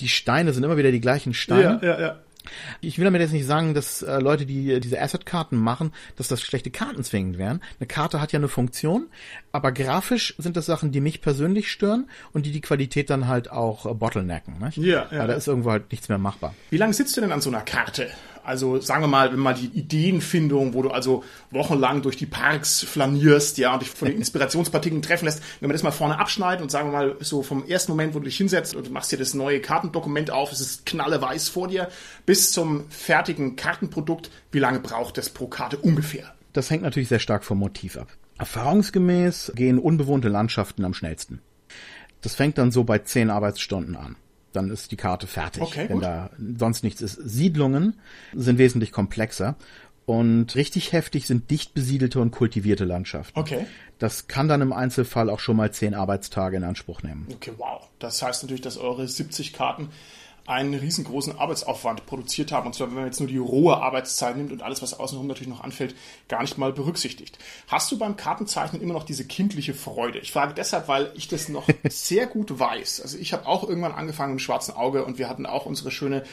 [0.00, 1.80] die Steine sind immer wieder die gleichen Steine.
[1.82, 2.18] Ja, ja, ja.
[2.80, 6.40] Ich will damit jetzt nicht sagen, dass äh, Leute, die diese Asset-Karten machen, dass das
[6.40, 7.60] schlechte Karten zwingend wären.
[7.78, 9.08] Eine Karte hat ja eine Funktion,
[9.52, 13.50] aber grafisch sind das Sachen, die mich persönlich stören und die die Qualität dann halt
[13.50, 14.58] auch äh, bottlenecken.
[14.58, 14.70] Ne?
[14.76, 15.18] Ja, ja.
[15.18, 16.54] Weil da ist irgendwo halt nichts mehr machbar.
[16.70, 18.08] Wie lange sitzt du denn an so einer Karte?
[18.48, 22.82] Also sagen wir mal, wenn mal die Ideenfindung, wo du also wochenlang durch die Parks
[22.82, 26.62] flanierst, ja, und dich von den Inspirationspartikeln treffen lässt, wenn wir das mal vorne abschneiden
[26.62, 29.12] und sagen wir mal so vom ersten Moment, wo du dich hinsetzt und du machst
[29.12, 31.90] dir das neue Kartendokument auf, es ist knalleweiß vor dir,
[32.24, 36.32] bis zum fertigen Kartenprodukt, wie lange braucht das pro Karte ungefähr?
[36.54, 38.08] Das hängt natürlich sehr stark vom Motiv ab.
[38.38, 41.42] Erfahrungsgemäß gehen unbewohnte Landschaften am schnellsten.
[42.22, 44.16] Das fängt dann so bei zehn Arbeitsstunden an
[44.58, 46.04] dann ist die Karte fertig, okay, wenn gut.
[46.04, 47.14] da sonst nichts ist.
[47.14, 47.94] Siedlungen
[48.34, 49.56] sind wesentlich komplexer
[50.04, 53.38] und richtig heftig sind dicht besiedelte und kultivierte Landschaften.
[53.38, 53.66] Okay.
[53.98, 57.26] Das kann dann im Einzelfall auch schon mal zehn Arbeitstage in Anspruch nehmen.
[57.32, 57.88] Okay, wow.
[57.98, 59.90] Das heißt natürlich, dass eure 70 Karten
[60.48, 62.66] einen riesengroßen Arbeitsaufwand produziert haben.
[62.66, 65.52] Und zwar, wenn man jetzt nur die rohe Arbeitszeit nimmt und alles, was außenrum natürlich
[65.52, 65.94] noch anfällt,
[66.28, 67.38] gar nicht mal berücksichtigt.
[67.68, 70.18] Hast du beim Kartenzeichnen immer noch diese kindliche Freude?
[70.18, 73.02] Ich frage deshalb, weil ich das noch sehr gut weiß.
[73.02, 76.24] Also ich habe auch irgendwann angefangen im schwarzen Auge und wir hatten auch unsere schöne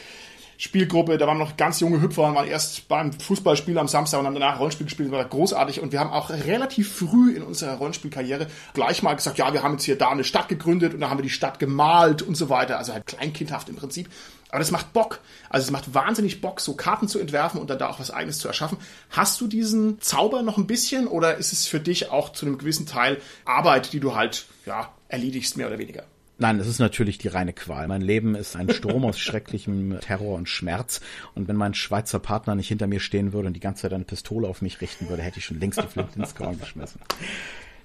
[0.57, 4.25] Spielgruppe, da waren noch ganz junge Hüpfer und waren erst beim Fußballspiel am Samstag und
[4.25, 7.75] haben danach Rollenspiel gespielt, das war großartig und wir haben auch relativ früh in unserer
[7.75, 11.09] Rollenspielkarriere gleich mal gesagt, ja, wir haben jetzt hier da eine Stadt gegründet und dann
[11.09, 14.09] haben wir die Stadt gemalt und so weiter, also halt kleinkindhaft im Prinzip.
[14.49, 15.19] Aber das macht Bock.
[15.49, 18.37] Also es macht wahnsinnig Bock, so Karten zu entwerfen und dann da auch was eigenes
[18.37, 18.77] zu erschaffen.
[19.09, 22.57] Hast du diesen Zauber noch ein bisschen oder ist es für dich auch zu einem
[22.57, 26.05] gewissen Teil Arbeit, die du halt, ja, erledigst, mehr oder weniger?
[26.37, 27.87] Nein, es ist natürlich die reine Qual.
[27.87, 30.99] Mein Leben ist ein Strom aus schrecklichem Terror und Schmerz.
[31.33, 34.03] Und wenn mein Schweizer Partner nicht hinter mir stehen würde und die ganze Zeit eine
[34.03, 36.99] Pistole auf mich richten würde, hätte ich schon längst die Flinte ins Korn geschmissen.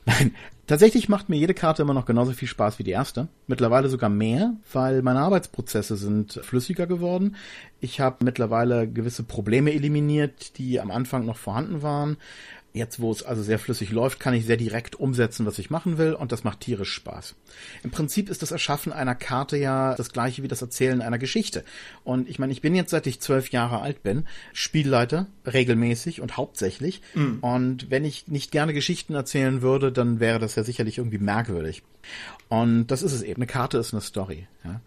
[0.06, 0.34] Nein,
[0.66, 3.28] tatsächlich macht mir jede Karte immer noch genauso viel Spaß wie die erste.
[3.46, 7.36] Mittlerweile sogar mehr, weil meine Arbeitsprozesse sind flüssiger geworden.
[7.80, 12.16] Ich habe mittlerweile gewisse Probleme eliminiert, die am Anfang noch vorhanden waren.
[12.72, 15.98] Jetzt, wo es also sehr flüssig läuft, kann ich sehr direkt umsetzen, was ich machen
[15.98, 17.34] will und das macht tierisch Spaß.
[17.82, 21.64] Im Prinzip ist das Erschaffen einer Karte ja das gleiche wie das Erzählen einer Geschichte.
[22.04, 26.36] Und ich meine, ich bin jetzt, seit ich zwölf Jahre alt bin, Spielleiter, regelmäßig und
[26.36, 27.02] hauptsächlich.
[27.14, 27.38] Mhm.
[27.40, 31.82] Und wenn ich nicht gerne Geschichten erzählen würde, dann wäre das ja sicherlich irgendwie merkwürdig.
[32.48, 33.36] Und das ist es eben.
[33.36, 34.46] Eine Karte ist eine Story.
[34.64, 34.80] Ja?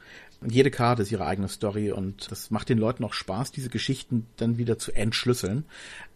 [0.43, 3.69] Und jede Karte ist ihre eigene Story und das macht den Leuten auch Spaß, diese
[3.69, 5.63] Geschichten dann wieder zu entschlüsseln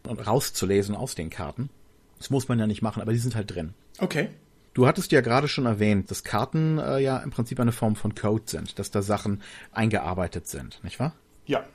[0.04, 1.70] und rauszulesen aus den Karten.
[2.18, 3.74] Das muss man ja nicht machen, aber die sind halt drin.
[4.00, 4.30] Okay.
[4.74, 8.16] Du hattest ja gerade schon erwähnt, dass Karten äh, ja im Prinzip eine Form von
[8.16, 11.16] Code sind, dass da Sachen eingearbeitet sind, nicht wahr?
[11.46, 11.66] Ja.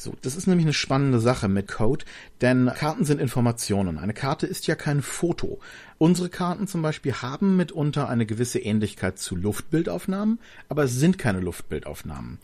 [0.00, 2.06] So, das ist nämlich eine spannende Sache mit Code,
[2.40, 3.98] denn Karten sind Informationen.
[3.98, 5.60] Eine Karte ist ja kein Foto.
[5.98, 10.38] Unsere Karten zum Beispiel haben mitunter eine gewisse Ähnlichkeit zu Luftbildaufnahmen,
[10.70, 12.38] aber es sind keine Luftbildaufnahmen.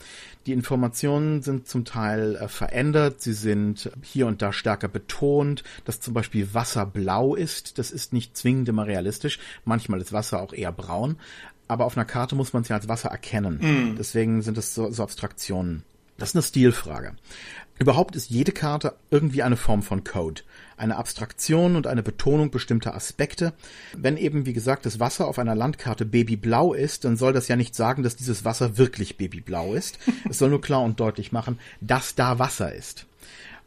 [0.45, 5.99] Die Informationen sind zum Teil äh, verändert, sie sind hier und da stärker betont, dass
[5.99, 7.79] zum Beispiel Wasser blau ist.
[7.79, 9.39] Das ist nicht zwingend immer realistisch.
[9.65, 11.15] Manchmal ist Wasser auch eher braun.
[11.67, 13.57] Aber auf einer Karte muss man es ja als Wasser erkennen.
[13.93, 13.95] Mm.
[13.97, 15.83] Deswegen sind es so, so Abstraktionen.
[16.17, 17.15] Das ist eine Stilfrage.
[17.79, 20.41] Überhaupt ist jede Karte irgendwie eine Form von Code,
[20.77, 23.53] eine Abstraktion und eine Betonung bestimmter Aspekte.
[23.95, 27.55] Wenn eben, wie gesagt, das Wasser auf einer Landkarte babyblau ist, dann soll das ja
[27.55, 29.99] nicht sagen, dass dieses Wasser wirklich babyblau ist.
[30.27, 33.05] es soll nur klar und deutlich machen, dass da Wasser ist.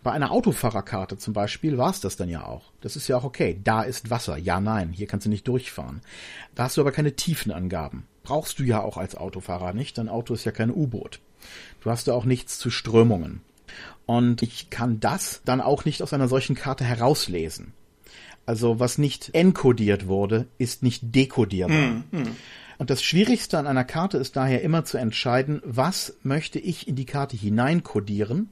[0.03, 2.73] Bei einer Autofahrerkarte zum Beispiel war es das dann ja auch.
[2.81, 3.61] Das ist ja auch okay.
[3.63, 4.39] Da ist Wasser.
[4.39, 4.93] Ja, nein.
[4.93, 6.01] Hier kannst du nicht durchfahren.
[6.55, 8.05] Da hast du aber keine Tiefenangaben.
[8.23, 9.99] Brauchst du ja auch als Autofahrer nicht.
[9.99, 11.21] Dein Auto ist ja kein U-Boot.
[11.81, 13.41] Du hast da auch nichts zu Strömungen.
[14.07, 17.73] Und ich kann das dann auch nicht aus einer solchen Karte herauslesen.
[18.47, 21.77] Also was nicht enkodiert wurde, ist nicht dekodierbar.
[21.77, 22.37] Mm, mm.
[22.79, 26.97] Und das Schwierigste an einer Karte ist daher immer zu entscheiden, was möchte ich in
[26.97, 28.49] die Karte hineinkodieren,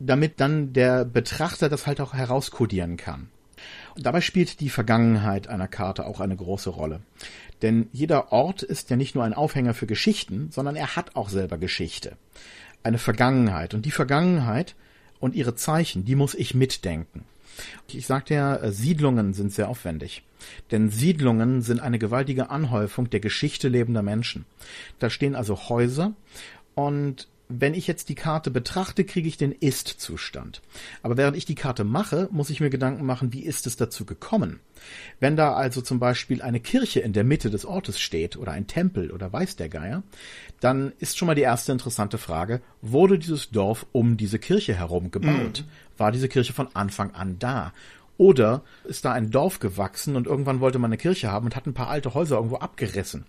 [0.00, 3.28] damit dann der Betrachter das halt auch herauskodieren kann.
[3.94, 7.00] Und dabei spielt die Vergangenheit einer Karte auch eine große Rolle.
[7.60, 11.28] Denn jeder Ort ist ja nicht nur ein Aufhänger für Geschichten, sondern er hat auch
[11.28, 12.16] selber Geschichte.
[12.82, 13.74] Eine Vergangenheit.
[13.74, 14.74] Und die Vergangenheit
[15.20, 17.24] und ihre Zeichen, die muss ich mitdenken.
[17.86, 20.24] Ich sagte ja, äh, Siedlungen sind sehr aufwendig.
[20.70, 24.44] Denn Siedlungen sind eine gewaltige Anhäufung der Geschichte lebender Menschen.
[24.98, 26.14] Da stehen also Häuser
[26.74, 27.28] und
[27.60, 30.62] wenn ich jetzt die Karte betrachte, kriege ich den Ist-Zustand.
[31.02, 34.04] Aber während ich die Karte mache, muss ich mir Gedanken machen, wie ist es dazu
[34.04, 34.60] gekommen?
[35.20, 38.66] Wenn da also zum Beispiel eine Kirche in der Mitte des Ortes steht oder ein
[38.66, 40.02] Tempel oder weiß der Geier,
[40.60, 45.10] dann ist schon mal die erste interessante Frage, wurde dieses Dorf um diese Kirche herum
[45.10, 45.64] gebaut?
[45.64, 45.98] Mhm.
[45.98, 47.72] War diese Kirche von Anfang an da?
[48.18, 51.66] Oder ist da ein Dorf gewachsen und irgendwann wollte man eine Kirche haben und hat
[51.66, 53.24] ein paar alte Häuser irgendwo abgerissen?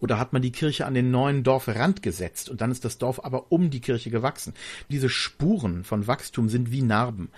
[0.00, 3.24] Oder hat man die Kirche an den neuen Dorfrand gesetzt und dann ist das Dorf
[3.24, 4.54] aber um die Kirche gewachsen?
[4.88, 7.30] Diese Spuren von Wachstum sind wie Narben.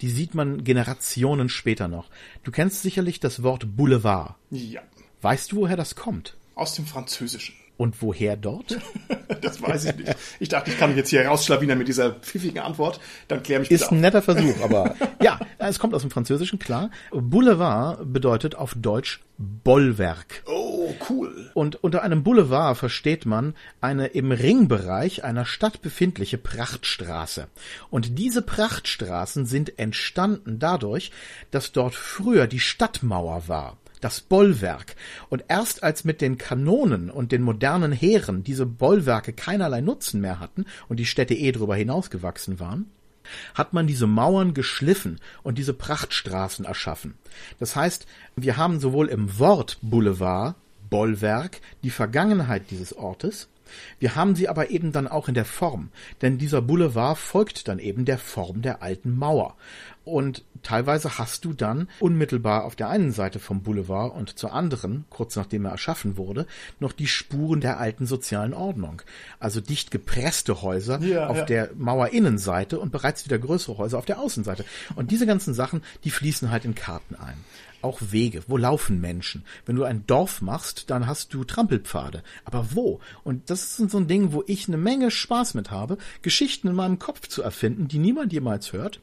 [0.00, 2.08] Die sieht man Generationen später noch.
[2.42, 4.34] Du kennst sicherlich das Wort Boulevard.
[4.50, 4.80] Ja.
[5.22, 6.36] Weißt du, woher das kommt?
[6.54, 7.54] Aus dem Französischen.
[7.80, 8.76] Und woher dort?
[9.40, 10.14] das weiß ich nicht.
[10.38, 13.00] Ich dachte, ich kann mich jetzt hier rausschlawinern mit dieser pfiffigen Antwort.
[13.26, 16.58] Dann klär mich bitte Ist ein netter Versuch, aber ja, es kommt aus dem Französischen,
[16.58, 16.90] klar.
[17.10, 20.42] Boulevard bedeutet auf Deutsch Bollwerk.
[20.44, 21.50] Oh, cool.
[21.54, 27.46] Und unter einem Boulevard versteht man eine im Ringbereich einer Stadt befindliche Prachtstraße.
[27.88, 31.12] Und diese Prachtstraßen sind entstanden dadurch,
[31.50, 34.96] dass dort früher die Stadtmauer war das Bollwerk.
[35.28, 40.40] Und erst als mit den Kanonen und den modernen Heeren diese Bollwerke keinerlei Nutzen mehr
[40.40, 42.90] hatten und die Städte eh drüber hinausgewachsen waren,
[43.54, 47.14] hat man diese Mauern geschliffen und diese Prachtstraßen erschaffen.
[47.58, 50.56] Das heißt, wir haben sowohl im Wort Boulevard,
[50.88, 53.48] Bollwerk, die Vergangenheit dieses Ortes,
[53.98, 55.90] wir haben sie aber eben dann auch in der Form,
[56.22, 59.56] denn dieser Boulevard folgt dann eben der Form der alten Mauer.
[60.04, 65.04] Und teilweise hast du dann unmittelbar auf der einen Seite vom Boulevard und zur anderen,
[65.10, 66.46] kurz nachdem er erschaffen wurde,
[66.80, 69.02] noch die Spuren der alten sozialen Ordnung.
[69.38, 71.44] Also dicht gepresste Häuser ja, auf ja.
[71.44, 74.64] der Mauerinnenseite und bereits wieder größere Häuser auf der Außenseite.
[74.96, 77.36] Und diese ganzen Sachen, die fließen halt in Karten ein
[77.82, 78.42] auch Wege.
[78.46, 79.44] Wo laufen Menschen?
[79.66, 82.22] Wenn du ein Dorf machst, dann hast du Trampelpfade.
[82.44, 83.00] Aber wo?
[83.24, 86.74] Und das ist so ein Ding, wo ich eine Menge Spaß mit habe, Geschichten in
[86.74, 89.00] meinem Kopf zu erfinden, die niemand jemals hört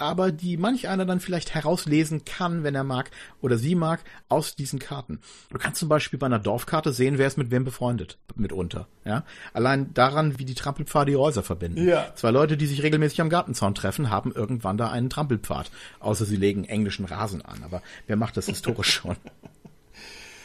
[0.00, 3.10] aber die manch einer dann vielleicht herauslesen kann, wenn er mag
[3.42, 5.20] oder sie mag, aus diesen Karten.
[5.50, 8.88] Du kannst zum Beispiel bei einer Dorfkarte sehen, wer ist mit wem befreundet, mitunter.
[9.04, 9.24] Ja?
[9.52, 11.86] Allein daran, wie die Trampelpfade die Häuser verbinden.
[11.86, 12.14] Ja.
[12.14, 15.70] Zwei Leute, die sich regelmäßig am Gartenzaun treffen, haben irgendwann da einen Trampelpfad.
[16.00, 17.62] Außer sie legen englischen Rasen an.
[17.62, 19.16] Aber wer macht das historisch schon?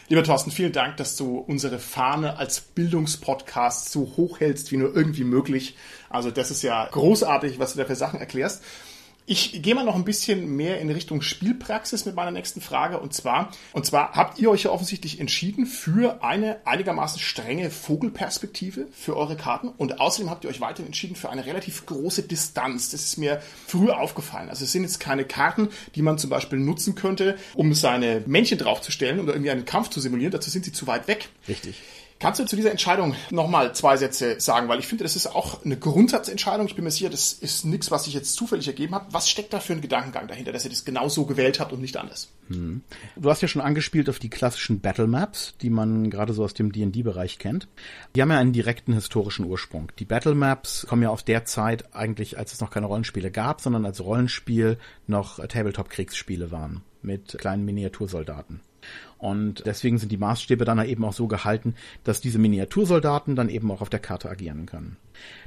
[0.08, 4.96] Lieber Thorsten, vielen Dank, dass du unsere Fahne als Bildungspodcast so hoch hältst wie nur
[4.96, 5.76] irgendwie möglich.
[6.10, 8.64] Also das ist ja großartig, was du da für Sachen erklärst.
[9.28, 13.12] Ich gehe mal noch ein bisschen mehr in Richtung Spielpraxis mit meiner nächsten Frage und
[13.12, 19.18] zwar, und zwar habt ihr euch ja offensichtlich entschieden für eine einigermaßen strenge Vogelperspektive für
[19.18, 22.92] eure Karten und außerdem habt ihr euch weiterhin entschieden für eine relativ große Distanz.
[22.92, 24.50] Das ist mir früher aufgefallen.
[24.50, 28.60] Also es sind jetzt keine Karten, die man zum Beispiel nutzen könnte, um seine Männchen
[28.60, 30.34] draufzustellen oder irgendwie einen Kampf zu simulieren.
[30.34, 31.30] Dazu sind sie zu weit weg.
[31.48, 31.82] Richtig.
[32.18, 34.70] Kannst du zu dieser Entscheidung nochmal zwei Sätze sagen?
[34.70, 36.66] Weil ich finde, das ist auch eine Grundsatzentscheidung.
[36.66, 39.08] Ich bin mir sicher, das ist nichts, was sich jetzt zufällig ergeben hat.
[39.12, 41.82] Was steckt da für ein Gedankengang dahinter, dass ihr das genau so gewählt habt und
[41.82, 42.32] nicht anders?
[42.48, 42.84] Hm.
[43.18, 46.54] Du hast ja schon angespielt auf die klassischen Battle Maps, die man gerade so aus
[46.54, 47.68] dem D&D-Bereich kennt.
[48.16, 49.92] Die haben ja einen direkten historischen Ursprung.
[50.00, 53.60] Die Battle Maps kommen ja aus der Zeit eigentlich, als es noch keine Rollenspiele gab,
[53.60, 58.62] sondern als Rollenspiel noch Tabletop-Kriegsspiele waren mit kleinen Miniatursoldaten.
[59.18, 63.72] Und deswegen sind die Maßstäbe dann eben auch so gehalten, dass diese Miniatursoldaten dann eben
[63.72, 64.98] auch auf der Karte agieren können.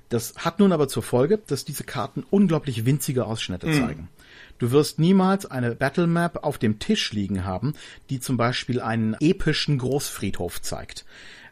[0.08, 3.72] Das hat nun aber zur Folge, dass diese Karten unglaublich winzige Ausschnitte mhm.
[3.74, 4.08] zeigen.
[4.58, 7.74] Du wirst niemals eine Battle Map auf dem Tisch liegen haben,
[8.10, 11.04] die zum Beispiel einen epischen Großfriedhof zeigt.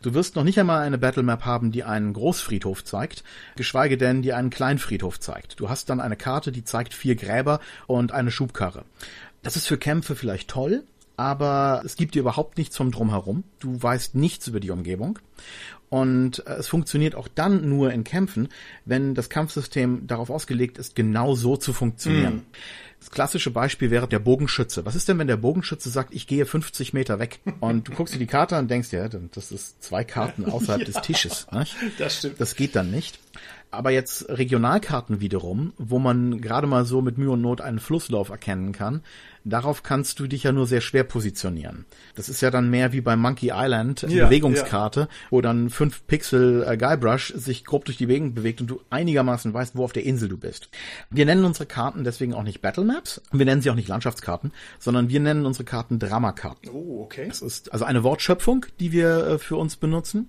[0.02, 3.24] Du wirst noch nicht einmal eine Battle Map haben, die einen Großfriedhof zeigt,
[3.56, 5.60] geschweige denn, die einen Kleinfriedhof zeigt.
[5.60, 8.84] Du hast dann eine Karte, die zeigt vier Gräber und eine Schubkarre.
[9.42, 10.84] Das ist für Kämpfe vielleicht toll,
[11.16, 13.44] aber es gibt dir überhaupt nichts vom Drumherum.
[13.58, 15.18] Du weißt nichts über die Umgebung.
[15.88, 18.48] Und äh, es funktioniert auch dann nur in Kämpfen,
[18.84, 22.36] wenn das Kampfsystem darauf ausgelegt ist, genau so zu funktionieren.
[22.36, 22.46] Mm.
[22.98, 24.84] Das klassische Beispiel wäre der Bogenschütze.
[24.84, 27.40] Was ist denn, wenn der Bogenschütze sagt, ich gehe 50 Meter weg?
[27.60, 30.80] Und du guckst dir die Karte an und denkst, ja, das ist zwei Karten außerhalb
[30.80, 31.46] ja, des Tisches.
[31.52, 31.66] Ne?
[31.98, 32.40] Das stimmt.
[32.40, 33.20] Das geht dann nicht.
[33.70, 38.28] Aber jetzt Regionalkarten wiederum, wo man gerade mal so mit Mühe und Not einen Flusslauf
[38.28, 39.02] erkennen kann,
[39.44, 41.84] darauf kannst du dich ja nur sehr schwer positionieren.
[42.14, 45.08] Das ist ja dann mehr wie bei Monkey Island, ja, Bewegungskarte, ja.
[45.30, 49.52] wo dann fünf Pixel äh, Guybrush sich grob durch die Gegend bewegt und du einigermaßen
[49.52, 50.68] weißt, wo auf der Insel du bist.
[51.10, 54.52] Wir nennen unsere Karten deswegen auch nicht Battle Maps, wir nennen sie auch nicht Landschaftskarten,
[54.78, 56.70] sondern wir nennen unsere Karten Dramakarten.
[56.70, 57.26] Oh, okay.
[57.28, 60.28] Das ist also eine Wortschöpfung, die wir äh, für uns benutzen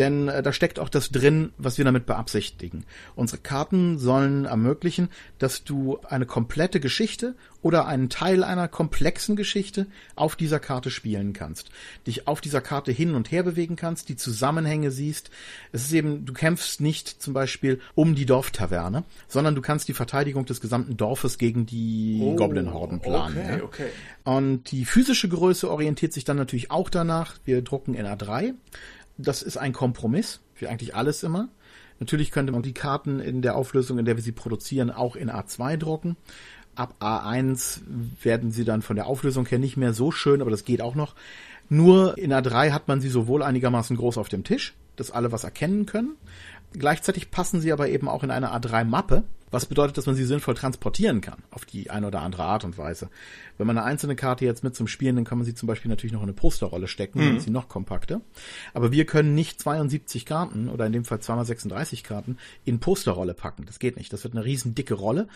[0.00, 2.84] denn äh, da steckt auch das drin, was wir damit beabsichtigen.
[3.14, 9.86] Unsere Karten sollen ermöglichen, dass du eine komplette Geschichte oder einen Teil einer komplexen Geschichte
[10.16, 11.68] auf dieser Karte spielen kannst.
[12.06, 15.30] Dich auf dieser Karte hin und her bewegen kannst, die Zusammenhänge siehst.
[15.70, 19.94] Es ist eben, du kämpfst nicht zum Beispiel um die Dorftaverne, sondern du kannst die
[19.94, 23.36] Verteidigung des gesamten Dorfes gegen die oh, Goblin-Horden planen.
[23.36, 23.64] Okay, ja?
[23.64, 23.86] okay.
[24.24, 27.34] Und die physische Größe orientiert sich dann natürlich auch danach.
[27.44, 28.54] Wir drucken in A3
[29.22, 31.48] das ist ein Kompromiss, wie eigentlich alles immer.
[31.98, 35.30] Natürlich könnte man die Karten in der Auflösung, in der wir sie produzieren, auch in
[35.30, 36.16] A2 drucken.
[36.74, 37.80] Ab A1
[38.22, 40.94] werden sie dann von der Auflösung her nicht mehr so schön, aber das geht auch
[40.94, 41.14] noch.
[41.68, 45.44] Nur in A3 hat man sie sowohl einigermaßen groß auf dem Tisch, dass alle was
[45.44, 46.16] erkennen können.
[46.72, 50.54] Gleichzeitig passen sie aber eben auch in eine A3-Mappe, was bedeutet, dass man sie sinnvoll
[50.54, 53.10] transportieren kann, auf die eine oder andere Art und Weise.
[53.58, 55.90] Wenn man eine einzelne Karte jetzt mit zum Spielen, dann kann man sie zum Beispiel
[55.90, 57.24] natürlich noch in eine Posterrolle stecken, mhm.
[57.24, 58.20] dann ist sie noch kompakter.
[58.72, 63.66] Aber wir können nicht 72 Karten oder in dem Fall 2x36 Karten in Posterrolle packen.
[63.66, 64.12] Das geht nicht.
[64.12, 65.28] Das wird eine riesen dicke Rolle.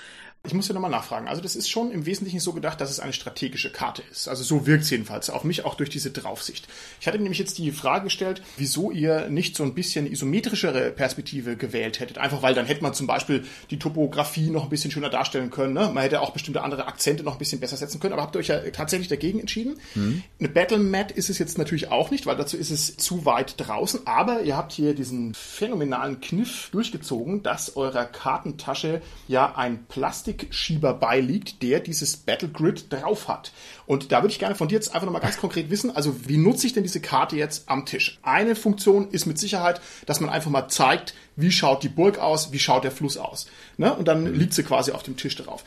[0.47, 1.29] Ich muss ja nochmal nachfragen.
[1.29, 4.29] Also das ist schon im Wesentlichen so gedacht, dass es eine strategische Karte ist.
[4.29, 6.69] Also so wirkt es jedenfalls auf mich auch durch diese Draufsicht.
[7.01, 11.57] Ich hatte nämlich jetzt die Frage gestellt, wieso ihr nicht so ein bisschen isometrischere Perspektive
[11.57, 12.19] gewählt hättet.
[12.19, 15.51] Einfach weil dann hätte man zum Beispiel die Topo Topografie noch ein bisschen schöner darstellen
[15.51, 15.73] können.
[15.73, 15.91] Ne?
[15.93, 18.41] Man hätte auch bestimmte andere Akzente noch ein bisschen besser setzen können, aber habt ihr
[18.41, 19.79] euch ja tatsächlich dagegen entschieden.
[19.95, 20.23] Mhm.
[20.39, 23.55] Eine Battle Mat ist es jetzt natürlich auch nicht, weil dazu ist es zu weit
[23.57, 30.93] draußen, aber ihr habt hier diesen phänomenalen Kniff durchgezogen, dass eurer Kartentasche ja ein Plastikschieber
[30.93, 33.53] beiliegt, der dieses Battle Grid drauf hat.
[33.87, 36.37] Und da würde ich gerne von dir jetzt einfach nochmal ganz konkret wissen, also wie
[36.37, 38.19] nutze ich denn diese Karte jetzt am Tisch?
[38.23, 42.53] Eine Funktion ist mit Sicherheit, dass man einfach mal zeigt, wie schaut die Burg aus,
[42.53, 43.47] wie schaut der Fluss aus.
[43.77, 43.95] Ne?
[43.95, 44.35] Und dann mhm.
[44.35, 45.65] liegt sie quasi auf dem Tisch drauf.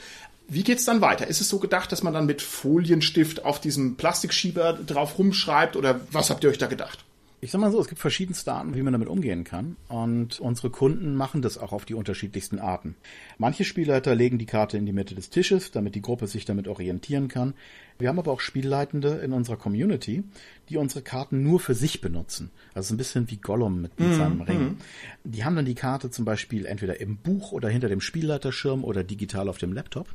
[0.50, 1.28] Wie geht's dann weiter?
[1.28, 6.00] Ist es so gedacht, dass man dann mit Folienstift auf diesem Plastikschieber drauf rumschreibt oder
[6.12, 7.04] was habt ihr euch da gedacht?
[7.40, 9.76] Ich sag mal so, es gibt verschiedenste Arten, wie man damit umgehen kann.
[9.90, 12.96] Und unsere Kunden machen das auch auf die unterschiedlichsten Arten.
[13.38, 16.68] Manche Spielleiter legen die Karte in die Mitte des Tisches, damit die Gruppe sich damit
[16.68, 17.54] orientieren kann.
[18.00, 20.24] Wir haben aber auch Spielleitende in unserer Community,
[20.70, 22.52] die unsere Karten nur für sich benutzen.
[22.74, 24.62] Also ein bisschen wie Gollum mit, mit mm, seinem Ring.
[24.62, 24.78] Mm.
[25.24, 29.04] Die haben dann die Karte zum Beispiel entweder im Buch oder hinter dem Spielleiterschirm oder
[29.04, 30.08] digital auf dem Laptop.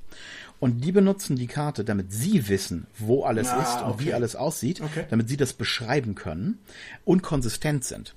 [0.60, 4.04] Und die benutzen die Karte, damit sie wissen, wo alles ah, ist und okay.
[4.04, 5.06] wie alles aussieht, okay.
[5.10, 6.58] damit sie das beschreiben können
[7.04, 8.14] und konsistent sind.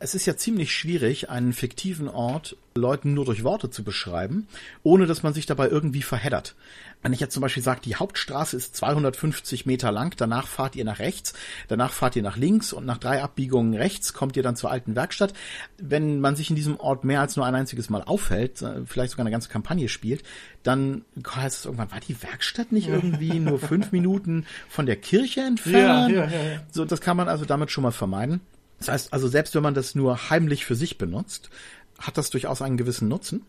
[0.00, 4.46] Es ist ja ziemlich schwierig, einen fiktiven Ort Leuten nur durch Worte zu beschreiben,
[4.84, 6.54] ohne dass man sich dabei irgendwie verheddert.
[7.02, 10.84] Wenn ich jetzt zum Beispiel sage, die Hauptstraße ist 250 Meter lang, danach fahrt ihr
[10.84, 11.34] nach rechts,
[11.66, 14.94] danach fahrt ihr nach links und nach drei Abbiegungen rechts kommt ihr dann zur alten
[14.94, 15.32] Werkstatt.
[15.78, 19.12] Wenn man sich in diesem Ort mehr als nur ein einziges Mal aufhält, äh, vielleicht
[19.12, 20.22] sogar eine ganze Kampagne spielt,
[20.62, 25.40] dann heißt es irgendwann, war die Werkstatt nicht irgendwie nur fünf Minuten von der Kirche
[25.40, 26.12] entfernt?
[26.12, 26.60] Ja, ja, ja, ja.
[26.70, 28.40] So, das kann man also damit schon mal vermeiden.
[28.78, 31.50] Das heißt also, selbst wenn man das nur heimlich für sich benutzt,
[31.98, 33.44] hat das durchaus einen gewissen Nutzen.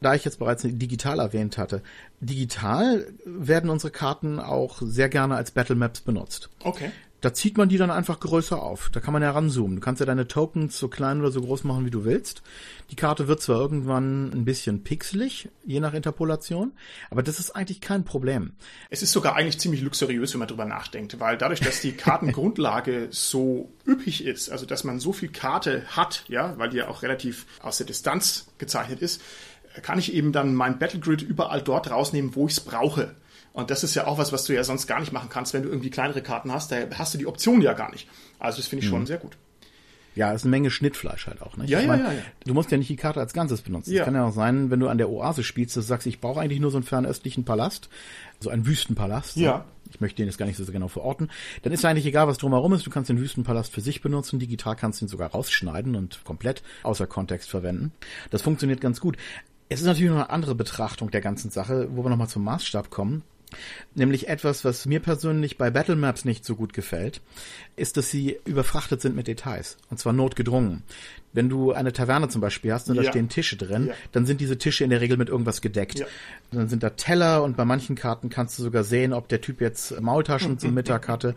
[0.00, 1.82] Da ich jetzt bereits digital erwähnt hatte,
[2.20, 6.50] digital werden unsere Karten auch sehr gerne als Battle Maps benutzt.
[6.62, 8.90] Okay da zieht man die dann einfach größer auf.
[8.92, 9.76] Da kann man ja ranzoomen.
[9.76, 12.42] Du kannst ja deine Tokens so klein oder so groß machen, wie du willst.
[12.90, 16.72] Die Karte wird zwar irgendwann ein bisschen pixelig, je nach Interpolation,
[17.10, 18.52] aber das ist eigentlich kein Problem.
[18.88, 23.08] Es ist sogar eigentlich ziemlich luxuriös, wenn man drüber nachdenkt, weil dadurch, dass die Kartengrundlage
[23.10, 27.02] so üppig ist, also dass man so viel Karte hat, ja, weil die ja auch
[27.02, 29.20] relativ aus der Distanz gezeichnet ist,
[29.82, 33.14] kann ich eben dann mein Battlegrid überall dort rausnehmen, wo ich es brauche.
[33.58, 35.64] Und das ist ja auch was, was du ja sonst gar nicht machen kannst, wenn
[35.64, 36.70] du irgendwie kleinere Karten hast.
[36.70, 38.08] Da hast du die Option ja gar nicht.
[38.38, 39.06] Also das finde ich schon mhm.
[39.06, 39.36] sehr gut.
[40.14, 41.64] Ja, ist eine Menge Schnittfleisch halt auch, ne?
[41.66, 42.20] Ja, ja, mein, ja, ja.
[42.46, 43.90] Du musst ja nicht die Karte als Ganzes benutzen.
[43.90, 44.04] Es ja.
[44.04, 46.38] kann ja auch sein, wenn du an der Oase spielst, dass du sagst, ich brauche
[46.38, 47.88] eigentlich nur so einen fernöstlichen Palast,
[48.38, 49.36] so einen Wüstenpalast.
[49.38, 49.64] Ja.
[49.90, 51.28] Ich möchte den jetzt gar nicht so genau verorten.
[51.62, 52.86] Dann ist eigentlich egal, was drumherum ist.
[52.86, 54.38] Du kannst den Wüstenpalast für sich benutzen.
[54.38, 57.90] Digital kannst du ihn sogar rausschneiden und komplett außer Kontext verwenden.
[58.30, 59.16] Das funktioniert ganz gut.
[59.68, 62.90] Es ist natürlich noch eine andere Betrachtung der ganzen Sache, wo wir nochmal zum Maßstab
[62.90, 63.24] kommen.
[63.94, 67.20] Nämlich etwas, was mir persönlich bei Battle Maps nicht so gut gefällt,
[67.76, 69.76] ist, dass sie überfrachtet sind mit Details.
[69.90, 70.82] Und zwar notgedrungen.
[71.32, 73.02] Wenn du eine Taverne zum Beispiel hast und ja.
[73.02, 73.94] da stehen Tische drin, ja.
[74.12, 75.98] dann sind diese Tische in der Regel mit irgendwas gedeckt.
[75.98, 76.06] Ja.
[76.50, 79.60] Dann sind da Teller und bei manchen Karten kannst du sogar sehen, ob der Typ
[79.60, 81.34] jetzt Maultaschen zum Mittag hatte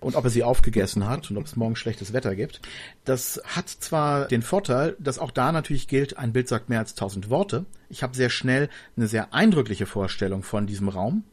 [0.00, 2.60] und ob er sie aufgegessen hat und ob es morgen schlechtes Wetter gibt.
[3.04, 6.94] Das hat zwar den Vorteil, dass auch da natürlich gilt, ein Bild sagt mehr als
[6.94, 7.66] tausend Worte.
[7.90, 11.24] Ich habe sehr schnell eine sehr eindrückliche Vorstellung von diesem Raum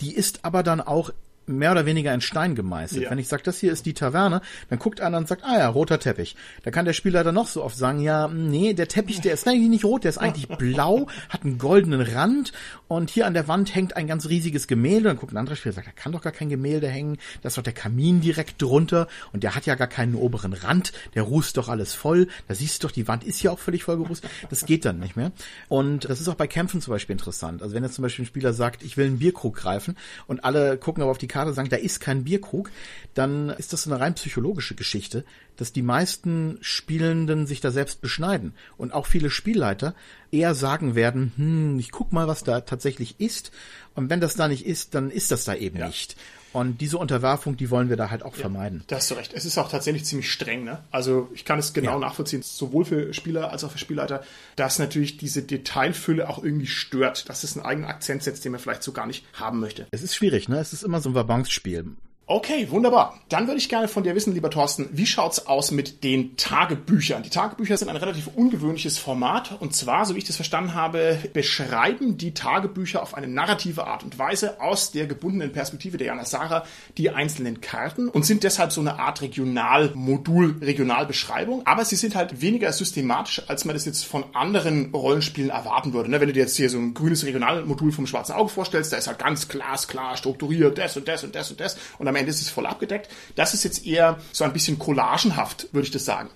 [0.00, 1.10] die ist aber dann auch
[1.48, 3.04] mehr oder weniger in Stein gemeißelt.
[3.04, 3.10] Ja.
[3.10, 4.40] Wenn ich sage, das hier ist die Taverne,
[4.70, 6.36] dann guckt einer und sagt, ah ja, roter Teppich.
[6.62, 9.46] Da kann der Spieler dann noch so oft sagen, ja, nee, der Teppich, der ist
[9.46, 12.52] eigentlich nicht rot, der ist eigentlich blau, hat einen goldenen Rand
[12.88, 15.08] und hier an der Wand hängt ein ganz riesiges Gemälde.
[15.08, 17.48] Dann guckt ein anderer Spieler und sagt, da kann doch gar kein Gemälde hängen, da
[17.48, 21.22] ist doch der Kamin direkt drunter und der hat ja gar keinen oberen Rand, der
[21.22, 22.28] rußt doch alles voll.
[22.46, 24.24] Da siehst du doch, die Wand ist ja auch völlig voll gerußt.
[24.50, 25.32] Das geht dann nicht mehr.
[25.68, 27.62] Und das ist auch bei Kämpfen zum Beispiel interessant.
[27.62, 29.96] Also wenn jetzt zum Beispiel ein Spieler sagt, ich will einen Bierkrug greifen
[30.26, 32.70] und alle gucken aber auf die Karte Karte sagen, da ist kein Bierkrug,
[33.14, 35.24] dann ist das eine rein psychologische Geschichte,
[35.56, 39.94] dass die meisten Spielenden sich da selbst beschneiden und auch viele Spielleiter
[40.32, 43.52] eher sagen werden, hm, ich guck mal, was da tatsächlich ist
[43.94, 45.86] und wenn das da nicht ist, dann ist das da eben ja.
[45.86, 46.16] nicht.
[46.52, 48.84] Und diese Unterwerfung, die wollen wir da halt auch ja, vermeiden.
[48.86, 49.32] Da hast du recht.
[49.34, 50.64] Es ist auch tatsächlich ziemlich streng.
[50.64, 50.82] Ne?
[50.90, 51.98] Also ich kann es genau ja.
[51.98, 54.22] nachvollziehen, sowohl für Spieler als auch für Spielleiter,
[54.56, 58.60] dass natürlich diese Detailfülle auch irgendwie stört, dass es einen eigenen Akzent setzt, den man
[58.60, 59.86] vielleicht so gar nicht haben möchte.
[59.90, 60.58] Es ist schwierig, ne?
[60.58, 61.92] Es ist immer so ein Balance-Spiel.
[62.30, 63.18] Okay, wunderbar.
[63.30, 67.22] Dann würde ich gerne von dir wissen, lieber Thorsten, wie schaut's aus mit den Tagebüchern?
[67.22, 71.18] Die Tagebücher sind ein relativ ungewöhnliches Format und zwar, so wie ich das verstanden habe,
[71.32, 76.26] beschreiben die Tagebücher auf eine narrative Art und Weise aus der gebundenen Perspektive der Jana
[76.26, 76.66] Sarah
[76.98, 82.42] die einzelnen Karten und sind deshalb so eine Art Regionalmodul, Regionalbeschreibung, aber sie sind halt
[82.42, 86.10] weniger systematisch, als man das jetzt von anderen Rollenspielen erwarten würde.
[86.10, 86.20] Ne?
[86.20, 89.06] Wenn du dir jetzt hier so ein grünes Regionalmodul vom Schwarzen Auge vorstellst, da ist
[89.06, 92.42] halt ganz glasklar strukturiert, das und das und das und das und am Ende ist
[92.42, 93.08] es voll abgedeckt.
[93.34, 96.30] Das ist jetzt eher so ein bisschen collagenhaft, würde ich das sagen.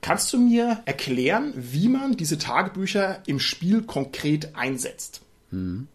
[0.00, 5.22] Kannst du mir erklären, wie man diese Tagebücher im Spiel konkret einsetzt?
[5.50, 5.88] Hm.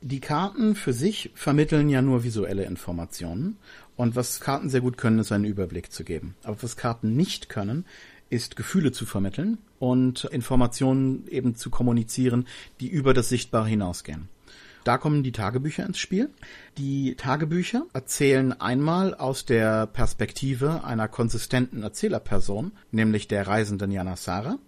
[0.00, 3.56] Die Karten für sich vermitteln ja nur visuelle Informationen.
[3.96, 6.36] Und was Karten sehr gut können, ist einen Überblick zu geben.
[6.44, 7.86] Aber was Karten nicht können,
[8.28, 12.46] ist Gefühle zu vermitteln und Informationen eben zu kommunizieren,
[12.80, 14.28] die über das Sichtbare hinausgehen.
[14.86, 16.30] Da kommen die Tagebücher ins Spiel.
[16.78, 24.60] Die Tagebücher erzählen einmal aus der Perspektive einer konsistenten Erzählerperson, nämlich der reisenden Janasara,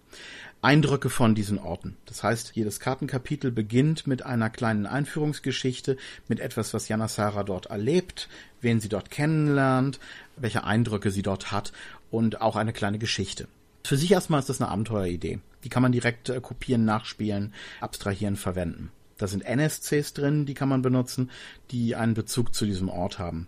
[0.61, 1.95] Eindrücke von diesen Orten.
[2.05, 5.95] Das heißt, jedes Kartenkapitel beginnt mit einer kleinen Einführungsgeschichte,
[6.27, 8.27] mit etwas, was Janasara dort erlebt,
[8.59, 10.01] wen sie dort kennenlernt,
[10.35, 11.71] welche Eindrücke sie dort hat
[12.11, 13.47] und auch eine kleine Geschichte.
[13.85, 15.39] Für sich erstmal ist das eine Abenteueridee.
[15.63, 18.91] Die kann man direkt äh, kopieren, nachspielen, abstrahieren, verwenden.
[19.19, 21.29] Da sind NSCs drin, die kann man benutzen,
[21.69, 23.47] die einen Bezug zu diesem Ort haben.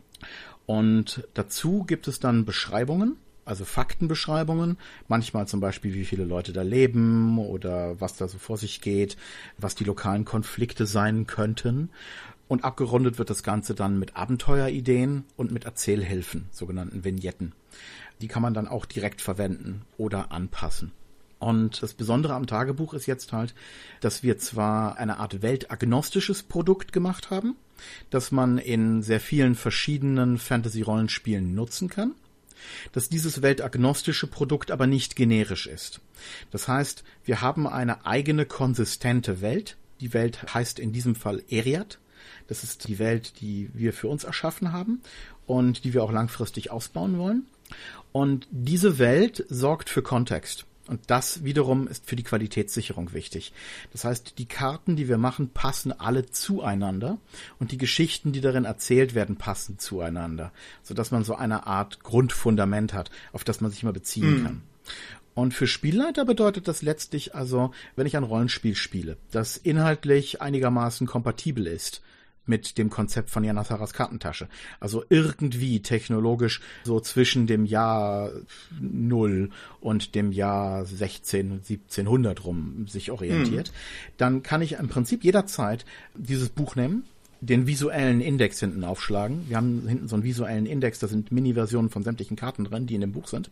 [0.67, 3.15] Und dazu gibt es dann Beschreibungen,
[3.45, 8.57] also Faktenbeschreibungen, manchmal zum Beispiel, wie viele Leute da leben oder was da so vor
[8.57, 9.17] sich geht,
[9.57, 11.89] was die lokalen Konflikte sein könnten.
[12.47, 17.53] Und abgerundet wird das Ganze dann mit Abenteuerideen und mit Erzählhilfen, sogenannten Vignetten.
[18.19, 20.91] Die kann man dann auch direkt verwenden oder anpassen.
[21.41, 23.55] Und das Besondere am Tagebuch ist jetzt halt,
[23.99, 27.55] dass wir zwar eine Art weltagnostisches Produkt gemacht haben,
[28.11, 32.13] das man in sehr vielen verschiedenen Fantasy-Rollenspielen nutzen kann,
[32.91, 35.99] dass dieses weltagnostische Produkt aber nicht generisch ist.
[36.51, 39.77] Das heißt, wir haben eine eigene konsistente Welt.
[39.99, 41.97] Die Welt heißt in diesem Fall Eriat.
[42.49, 45.01] Das ist die Welt, die wir für uns erschaffen haben
[45.47, 47.47] und die wir auch langfristig ausbauen wollen.
[48.11, 50.67] Und diese Welt sorgt für Kontext.
[50.87, 53.53] Und das wiederum ist für die Qualitätssicherung wichtig.
[53.91, 57.17] Das heißt, die Karten, die wir machen, passen alle zueinander
[57.59, 60.51] und die Geschichten, die darin erzählt werden, passen zueinander,
[60.83, 64.43] sodass man so eine Art Grundfundament hat, auf das man sich immer beziehen mm.
[64.43, 64.61] kann.
[65.33, 71.07] Und für Spielleiter bedeutet das letztlich also, wenn ich ein Rollenspiel spiele, das inhaltlich einigermaßen
[71.07, 72.01] kompatibel ist
[72.45, 74.47] mit dem Konzept von Janasaras Kartentasche.
[74.79, 78.31] Also irgendwie technologisch so zwischen dem Jahr
[78.79, 83.71] 0 und dem Jahr 16, 1700 rum sich orientiert.
[83.71, 84.15] Mhm.
[84.17, 85.85] Dann kann ich im Prinzip jederzeit
[86.15, 87.03] dieses Buch nehmen
[87.43, 89.49] den visuellen Index hinten aufschlagen.
[89.49, 92.93] Wir haben hinten so einen visuellen Index, da sind Mini-Versionen von sämtlichen Karten drin, die
[92.93, 93.49] in dem Buch sind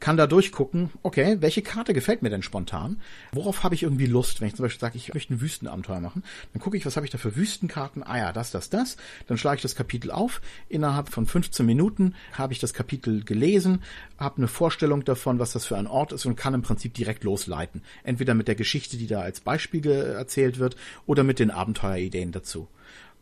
[0.00, 3.00] kann da durchgucken, okay, welche Karte gefällt mir denn spontan?
[3.32, 4.40] Worauf habe ich irgendwie Lust?
[4.40, 7.06] Wenn ich zum Beispiel sage, ich möchte ein Wüstenabenteuer machen, dann gucke ich, was habe
[7.06, 8.02] ich da für Wüstenkarten?
[8.02, 8.96] Ah ja, das, das, das.
[9.26, 10.40] Dann schlage ich das Kapitel auf.
[10.68, 13.82] Innerhalb von 15 Minuten habe ich das Kapitel gelesen,
[14.18, 17.24] habe eine Vorstellung davon, was das für ein Ort ist und kann im Prinzip direkt
[17.24, 17.82] losleiten.
[18.02, 20.76] Entweder mit der Geschichte, die da als Beispiel erzählt wird,
[21.06, 22.68] oder mit den Abenteuerideen dazu.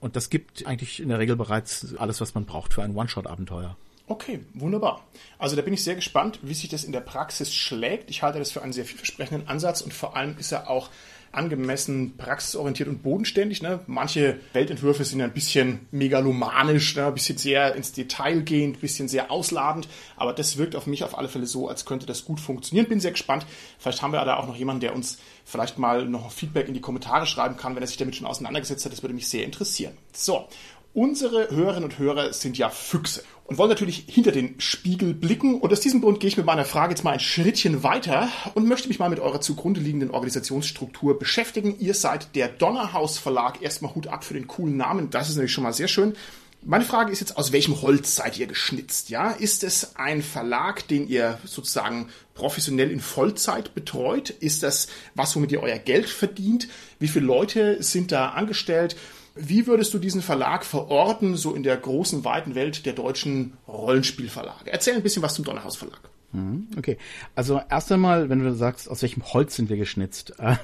[0.00, 3.76] Und das gibt eigentlich in der Regel bereits alles, was man braucht für ein One-Shot-Abenteuer.
[4.12, 5.06] Okay, wunderbar.
[5.38, 8.10] Also da bin ich sehr gespannt, wie sich das in der Praxis schlägt.
[8.10, 10.90] Ich halte das für einen sehr vielversprechenden Ansatz und vor allem ist er auch
[11.32, 13.62] angemessen praxisorientiert und bodenständig.
[13.62, 13.80] Ne?
[13.86, 17.06] Manche Weltentwürfe sind ein bisschen megalomanisch, ne?
[17.06, 19.88] ein bisschen sehr ins Detail gehend, ein bisschen sehr ausladend,
[20.18, 22.86] aber das wirkt auf mich auf alle Fälle so, als könnte das gut funktionieren.
[22.86, 23.46] Bin sehr gespannt.
[23.78, 26.82] Vielleicht haben wir da auch noch jemanden, der uns vielleicht mal noch Feedback in die
[26.82, 28.92] Kommentare schreiben kann, wenn er sich damit schon auseinandergesetzt hat.
[28.92, 29.96] Das würde mich sehr interessieren.
[30.12, 30.48] So,
[30.94, 35.58] Unsere Hörerinnen und Hörer sind ja Füchse und wollen natürlich hinter den Spiegel blicken.
[35.58, 38.68] Und aus diesem Grund gehe ich mit meiner Frage jetzt mal ein Schrittchen weiter und
[38.68, 41.76] möchte mich mal mit eurer zugrunde liegenden Organisationsstruktur beschäftigen.
[41.78, 43.62] Ihr seid der Donnerhaus Verlag.
[43.62, 45.08] Erstmal Hut ab für den coolen Namen.
[45.08, 46.14] Das ist natürlich schon mal sehr schön.
[46.60, 49.08] Meine Frage ist jetzt, aus welchem Holz seid ihr geschnitzt?
[49.08, 54.28] Ja, ist es ein Verlag, den ihr sozusagen professionell in Vollzeit betreut?
[54.28, 56.68] Ist das was, womit ihr euer Geld verdient?
[56.98, 58.94] Wie viele Leute sind da angestellt?
[59.34, 64.70] Wie würdest du diesen Verlag verorten, so in der großen, weiten Welt der deutschen Rollenspielverlage?
[64.70, 66.11] Erzähl ein bisschen was zum Donnerhaus Verlag.
[66.32, 66.96] Mhm, okay,
[67.34, 70.56] also erst einmal, wenn du sagst, aus welchem Holz sind wir geschnitzt, äh,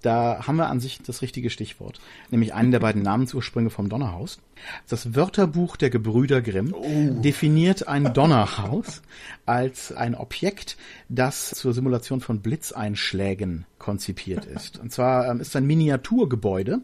[0.00, 2.00] da haben wir an sich das richtige Stichwort,
[2.30, 4.38] nämlich einen der beiden Namensursprünge vom Donnerhaus.
[4.88, 7.20] Das Wörterbuch der Gebrüder Grimm oh.
[7.20, 9.02] definiert ein Donnerhaus
[9.44, 10.76] als ein Objekt,
[11.08, 14.78] das zur Simulation von Blitzeinschlägen konzipiert ist.
[14.78, 16.80] Und zwar ähm, ist ein Miniaturgebäude,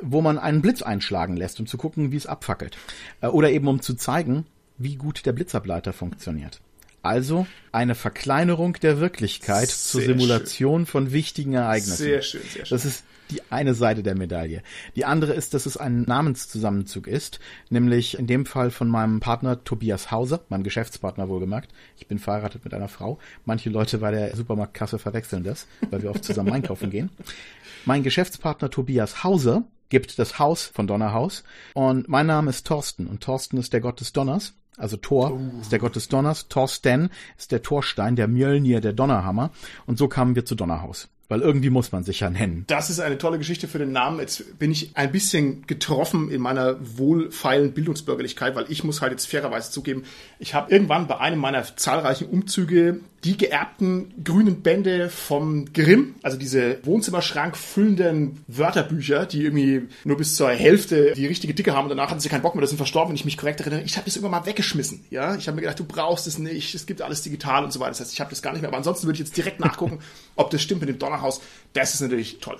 [0.00, 2.78] wo man einen Blitz einschlagen lässt, um zu gucken, wie es abfackelt.
[3.20, 4.46] Äh, oder eben um zu zeigen,
[4.78, 6.60] wie gut der Blitzableiter funktioniert.
[7.02, 10.86] Also eine Verkleinerung der Wirklichkeit sehr zur Simulation schön.
[10.86, 11.96] von wichtigen Ereignissen.
[11.96, 12.76] Sehr schön, sehr schön.
[12.76, 14.62] Das ist die eine Seite der Medaille.
[14.96, 17.38] Die andere ist, dass es ein Namenszusammenzug ist,
[17.70, 21.70] nämlich in dem Fall von meinem Partner Tobias Hauser, meinem Geschäftspartner wohlgemerkt.
[21.96, 23.18] Ich bin verheiratet mit einer Frau.
[23.44, 27.10] Manche Leute bei der Supermarktkasse verwechseln das, weil wir oft zusammen einkaufen gehen.
[27.86, 33.22] Mein Geschäftspartner Tobias Hauser gibt das Haus von Donnerhaus und mein Name ist Thorsten und
[33.22, 35.60] Thorsten ist der Gott des Donners also Thor oh.
[35.60, 39.50] ist der Gott des Donners, Thorsten ist der Torstein, der Mjölnir, der Donnerhammer.
[39.86, 41.08] Und so kamen wir zu Donnerhaus.
[41.30, 42.64] Weil irgendwie muss man sich ja nennen.
[42.66, 44.18] Das ist eine tolle Geschichte für den Namen.
[44.18, 49.26] Jetzt bin ich ein bisschen getroffen in meiner wohlfeilen Bildungsbürgerlichkeit, weil ich muss halt jetzt
[49.26, 50.02] fairerweise zugeben,
[50.40, 56.38] ich habe irgendwann bei einem meiner zahlreichen Umzüge die geerbten grünen Bände vom Grimm, also
[56.38, 61.90] diese Wohnzimmerschrank füllenden Wörterbücher, die irgendwie nur bis zur Hälfte die richtige Dicke haben und
[61.90, 63.82] danach hatten sie keinen Bock mehr, das sind verstorben, wenn ich mich korrekt erinnere.
[63.82, 65.04] Ich habe das irgendwann mal weggeschmissen.
[65.10, 67.80] Ja, ich habe mir gedacht, du brauchst es nicht, es gibt alles digital und so
[67.80, 67.90] weiter.
[67.90, 68.68] Das heißt, ich habe das gar nicht mehr.
[68.68, 69.98] Aber ansonsten würde ich jetzt direkt nachgucken,
[70.36, 71.40] ob das stimmt mit dem Donnerhaus.
[71.72, 72.58] Das ist natürlich toll.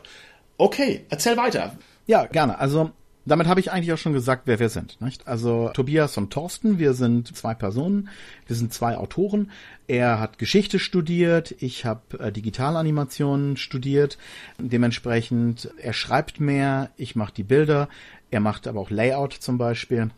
[0.57, 1.77] Okay, erzähl weiter.
[2.07, 2.59] Ja, gerne.
[2.59, 2.93] Also
[3.25, 5.01] damit habe ich eigentlich auch schon gesagt, wer wir sind.
[5.01, 5.27] Nicht?
[5.27, 8.09] Also Tobias und Thorsten, wir sind zwei Personen,
[8.47, 9.51] wir sind zwei Autoren.
[9.87, 14.19] Er hat Geschichte studiert, ich habe äh, Digitalanimationen studiert.
[14.59, 17.89] Dementsprechend, er schreibt mehr, ich mache die Bilder,
[18.31, 20.11] er macht aber auch Layout zum Beispiel.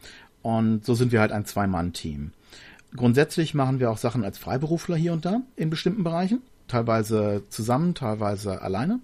[0.42, 2.32] Und so sind wir halt ein Zwei-Mann-Team.
[2.94, 6.42] Grundsätzlich machen wir auch Sachen als Freiberufler hier und da in bestimmten Bereichen
[6.72, 9.00] teilweise zusammen, teilweise alleine.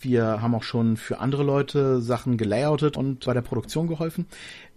[0.00, 4.26] Wir haben auch schon für andere Leute Sachen gelayoutet und bei der Produktion geholfen.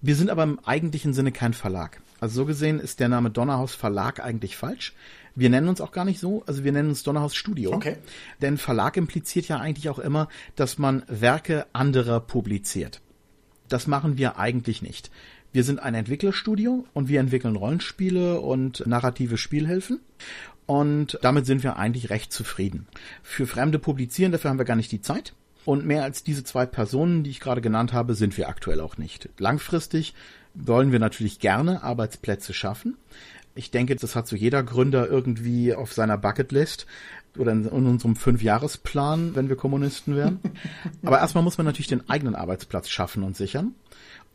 [0.02, 2.02] Wir sind aber im eigentlichen Sinne kein Verlag.
[2.20, 4.94] Also so gesehen ist der Name Donnerhaus Verlag eigentlich falsch.
[5.36, 7.74] Wir nennen uns auch gar nicht so, also wir nennen uns Donnerhaus Studio.
[7.74, 7.98] Okay.
[8.42, 13.02] Denn Verlag impliziert ja eigentlich auch immer, dass man Werke anderer publiziert.
[13.70, 15.12] Das machen wir eigentlich nicht.
[15.54, 20.00] Wir sind ein Entwicklerstudio und wir entwickeln Rollenspiele und narrative Spielhilfen.
[20.72, 22.88] Und damit sind wir eigentlich recht zufrieden.
[23.24, 25.34] Für Fremde publizieren, dafür haben wir gar nicht die Zeit.
[25.66, 28.98] Und mehr als diese zwei Personen, die ich gerade genannt habe, sind wir aktuell auch
[28.98, 29.28] nicht.
[29.38, 30.14] Langfristig
[30.54, 32.96] wollen wir natürlich gerne Arbeitsplätze schaffen.
[33.54, 36.86] Ich denke, das hat so jeder Gründer irgendwie auf seiner Bucketlist
[37.38, 40.40] oder in, unserem Fünfjahresplan, wenn wir Kommunisten wären.
[41.04, 43.76] Aber erstmal muss man natürlich den eigenen Arbeitsplatz schaffen und sichern.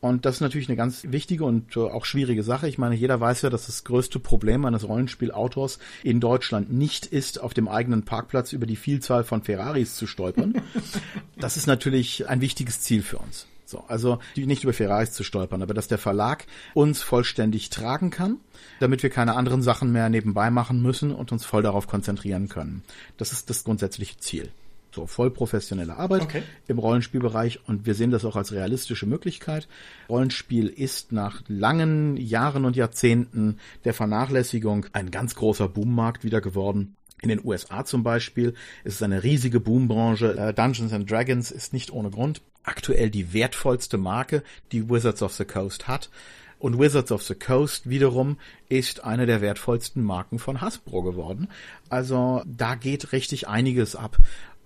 [0.01, 2.69] Und das ist natürlich eine ganz wichtige und äh, auch schwierige Sache.
[2.69, 7.41] Ich meine, jeder weiß ja, dass das größte Problem eines Rollenspielautors in Deutschland nicht ist,
[7.41, 10.61] auf dem eigenen Parkplatz über die Vielzahl von Ferraris zu stolpern.
[11.39, 13.47] das ist natürlich ein wichtiges Ziel für uns.
[13.65, 18.37] So, also nicht über Ferraris zu stolpern, aber dass der Verlag uns vollständig tragen kann,
[18.79, 22.85] damit wir keine anderen Sachen mehr nebenbei machen müssen und uns voll darauf konzentrieren können.
[23.17, 24.53] Das ist das grundsätzliche Ziel.
[24.97, 26.43] So voll professionelle Arbeit Okay.
[26.67, 29.69] im Rollenspielbereich und wir sehen das auch als realistische Möglichkeit.
[30.09, 36.97] Rollenspiel ist nach langen Jahren und Jahrzehnten der Vernachlässigung ein ganz großer Boommarkt wieder geworden.
[37.23, 40.37] In den USA zum Beispiel ist es eine riesige Boombranche.
[40.37, 44.43] Äh, Dungeons and Dragons ist nicht ohne Grund aktuell die wertvollste Marke,
[44.73, 46.11] die Wizards of the Coast hat.
[46.59, 48.39] Und Wizards of the Coast wiederum
[48.69, 51.49] ist eine der wertvollsten Marken von Hasbro geworden.
[51.91, 54.17] Also da geht richtig einiges ab.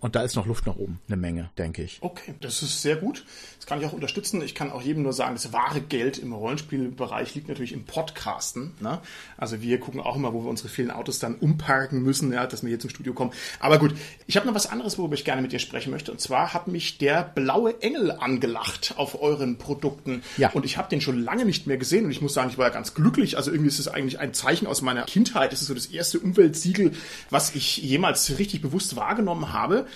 [0.00, 1.98] Und da ist noch Luft nach oben, eine Menge, denke ich.
[2.00, 3.24] Okay, das ist sehr gut.
[3.58, 4.40] Das kann ich auch unterstützen.
[4.40, 8.72] Ich kann auch jedem nur sagen, das wahre Geld im Rollenspielbereich liegt natürlich im Podcasten.
[8.80, 9.00] Ne?
[9.36, 12.62] Also wir gucken auch immer, wo wir unsere vielen Autos dann umparken müssen, ja, dass
[12.62, 13.32] wir hier zum Studio kommen.
[13.58, 13.94] Aber gut,
[14.26, 16.10] ich habe noch was anderes, worüber ich gerne mit dir sprechen möchte.
[16.10, 20.22] Und zwar hat mich der blaue Engel angelacht auf euren Produkten.
[20.38, 20.50] Ja.
[20.52, 22.06] Und ich habe den schon lange nicht mehr gesehen.
[22.06, 23.36] Und ich muss sagen, ich war ja ganz glücklich.
[23.36, 25.52] Also irgendwie ist es eigentlich ein Zeichen aus meiner Kindheit.
[25.52, 26.92] Das ist so das erste Umweltsiegel,
[27.28, 29.86] was ich jemals richtig bewusst wahrgenommen habe.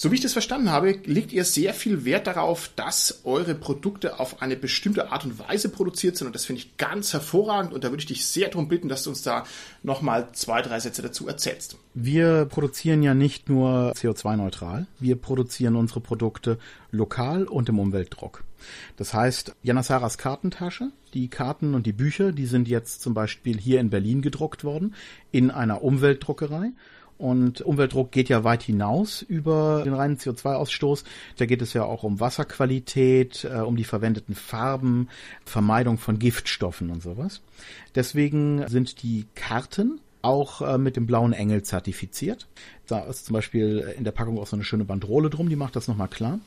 [0.00, 4.20] So wie ich das verstanden habe, legt ihr sehr viel Wert darauf, dass eure Produkte
[4.20, 6.28] auf eine bestimmte Art und Weise produziert sind.
[6.28, 7.72] Und das finde ich ganz hervorragend.
[7.72, 9.42] Und da würde ich dich sehr darum bitten, dass du uns da
[9.82, 11.78] nochmal zwei, drei Sätze dazu erzählst.
[11.94, 16.60] Wir produzieren ja nicht nur CO2-neutral, wir produzieren unsere Produkte
[16.92, 18.44] lokal und im Umweltdruck.
[18.96, 23.80] Das heißt, Janasaras Kartentasche, die Karten und die Bücher, die sind jetzt zum Beispiel hier
[23.80, 24.94] in Berlin gedruckt worden,
[25.32, 26.70] in einer Umweltdruckerei.
[27.18, 31.04] Und Umweltdruck geht ja weit hinaus über den reinen CO2-Ausstoß.
[31.36, 35.08] Da geht es ja auch um Wasserqualität, äh, um die verwendeten Farben,
[35.44, 37.40] Vermeidung von Giftstoffen und sowas.
[37.96, 42.46] Deswegen sind die Karten auch äh, mit dem blauen Engel zertifiziert.
[42.86, 45.74] Da ist zum Beispiel in der Packung auch so eine schöne Bandrole drum, die macht
[45.74, 46.38] das nochmal klar.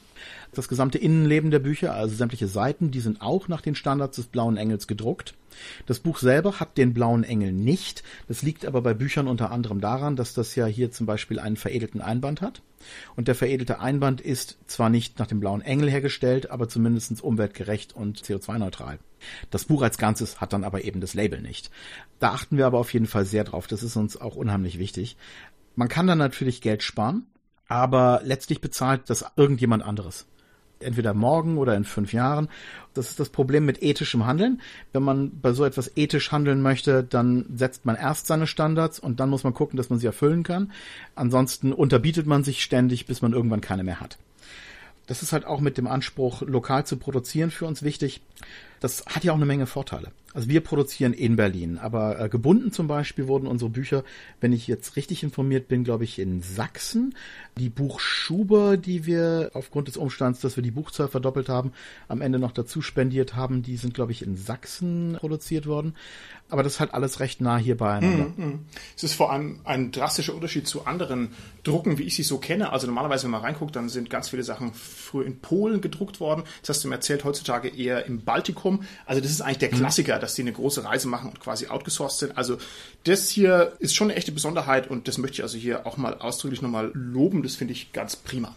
[0.53, 4.27] Das gesamte Innenleben der Bücher, also sämtliche Seiten, die sind auch nach den Standards des
[4.27, 5.35] blauen Engels gedruckt.
[5.85, 8.03] Das Buch selber hat den blauen Engel nicht.
[8.27, 11.57] Das liegt aber bei Büchern unter anderem daran, dass das ja hier zum Beispiel einen
[11.57, 12.61] veredelten Einband hat.
[13.15, 17.93] Und der veredelte Einband ist zwar nicht nach dem blauen Engel hergestellt, aber zumindest umweltgerecht
[17.93, 18.99] und CO2-neutral.
[19.49, 21.69] Das Buch als Ganzes hat dann aber eben das Label nicht.
[22.19, 23.67] Da achten wir aber auf jeden Fall sehr drauf.
[23.67, 25.17] Das ist uns auch unheimlich wichtig.
[25.75, 27.27] Man kann dann natürlich Geld sparen,
[27.71, 30.25] aber letztlich bezahlt das irgendjemand anderes.
[30.81, 32.49] Entweder morgen oder in fünf Jahren.
[32.93, 34.59] Das ist das Problem mit ethischem Handeln.
[34.91, 39.21] Wenn man bei so etwas ethisch handeln möchte, dann setzt man erst seine Standards und
[39.21, 40.73] dann muss man gucken, dass man sie erfüllen kann.
[41.15, 44.17] Ansonsten unterbietet man sich ständig, bis man irgendwann keine mehr hat.
[45.07, 48.19] Das ist halt auch mit dem Anspruch, lokal zu produzieren, für uns wichtig.
[48.81, 50.11] Das hat ja auch eine Menge Vorteile.
[50.33, 54.03] Also wir produzieren in Berlin, aber äh, gebunden zum Beispiel wurden unsere Bücher,
[54.39, 57.15] wenn ich jetzt richtig informiert bin, glaube ich, in Sachsen.
[57.57, 61.73] Die Buchschuber, die wir aufgrund des Umstands, dass wir die Buchzahl verdoppelt haben,
[62.07, 65.95] am Ende noch dazu spendiert haben, die sind, glaube ich, in Sachsen produziert worden.
[66.49, 68.33] Aber das ist halt alles recht nah hier beieinander.
[68.95, 71.29] Es ist vor allem ein drastischer Unterschied zu anderen
[71.63, 72.73] Drucken, wie ich sie so kenne.
[72.73, 76.43] Also normalerweise, wenn man reinguckt, dann sind ganz viele Sachen früher in Polen gedruckt worden.
[76.61, 78.83] Das hast du mir erzählt, heutzutage eher im Baltikum.
[79.05, 82.19] Also das ist eigentlich der Klassiker, dass die eine große Reise machen und quasi outgesourced
[82.19, 82.37] sind.
[82.37, 82.57] Also
[83.03, 86.17] das hier ist schon eine echte Besonderheit und das möchte ich also hier auch mal
[86.19, 87.43] ausdrücklich nochmal loben.
[87.43, 88.55] Das finde ich ganz prima.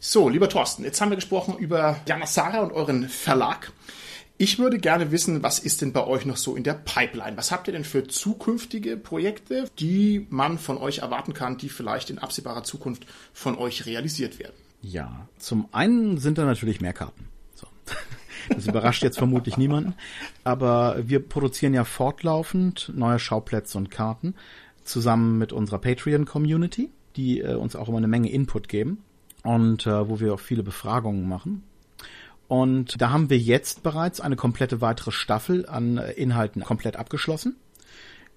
[0.00, 3.72] So, lieber Thorsten, jetzt haben wir gesprochen über Janasara und euren Verlag.
[4.40, 7.36] Ich würde gerne wissen, was ist denn bei euch noch so in der Pipeline?
[7.36, 12.08] Was habt ihr denn für zukünftige Projekte, die man von euch erwarten kann, die vielleicht
[12.10, 14.54] in absehbarer Zukunft von euch realisiert werden?
[14.80, 17.26] Ja, zum einen sind da natürlich mehr Karten.
[17.56, 17.66] So.
[18.48, 19.94] Das überrascht jetzt vermutlich niemanden.
[20.44, 24.34] Aber wir produzieren ja fortlaufend neue Schauplätze und Karten
[24.84, 29.02] zusammen mit unserer Patreon-Community, die äh, uns auch immer eine Menge Input geben
[29.42, 31.62] und äh, wo wir auch viele Befragungen machen.
[32.48, 37.56] Und da haben wir jetzt bereits eine komplette weitere Staffel an äh, Inhalten komplett abgeschlossen.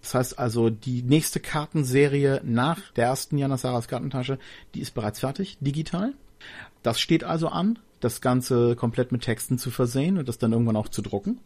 [0.01, 4.39] Das heißt also, die nächste Kartenserie nach der ersten Janasaras Kartentasche,
[4.73, 6.13] die ist bereits fertig, digital.
[6.81, 10.75] Das steht also an, das Ganze komplett mit Texten zu versehen und das dann irgendwann
[10.75, 11.39] auch zu drucken.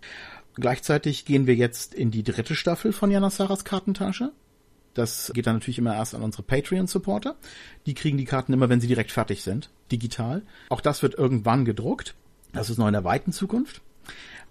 [0.56, 4.32] Gleichzeitig gehen wir jetzt in die dritte Staffel von Janasaras Kartentasche.
[4.94, 7.36] Das geht dann natürlich immer erst an unsere Patreon-Supporter.
[7.86, 10.44] Die kriegen die Karten immer, wenn sie direkt fertig sind, digital.
[10.70, 12.16] Auch das wird irgendwann gedruckt.
[12.54, 13.82] Das ist noch in der weiten Zukunft.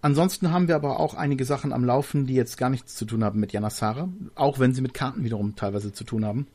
[0.02, 3.24] Ansonsten haben wir aber auch einige Sachen am Laufen, die jetzt gar nichts zu tun
[3.24, 6.46] haben mit Janasara, auch wenn sie mit Karten wiederum teilweise zu tun haben.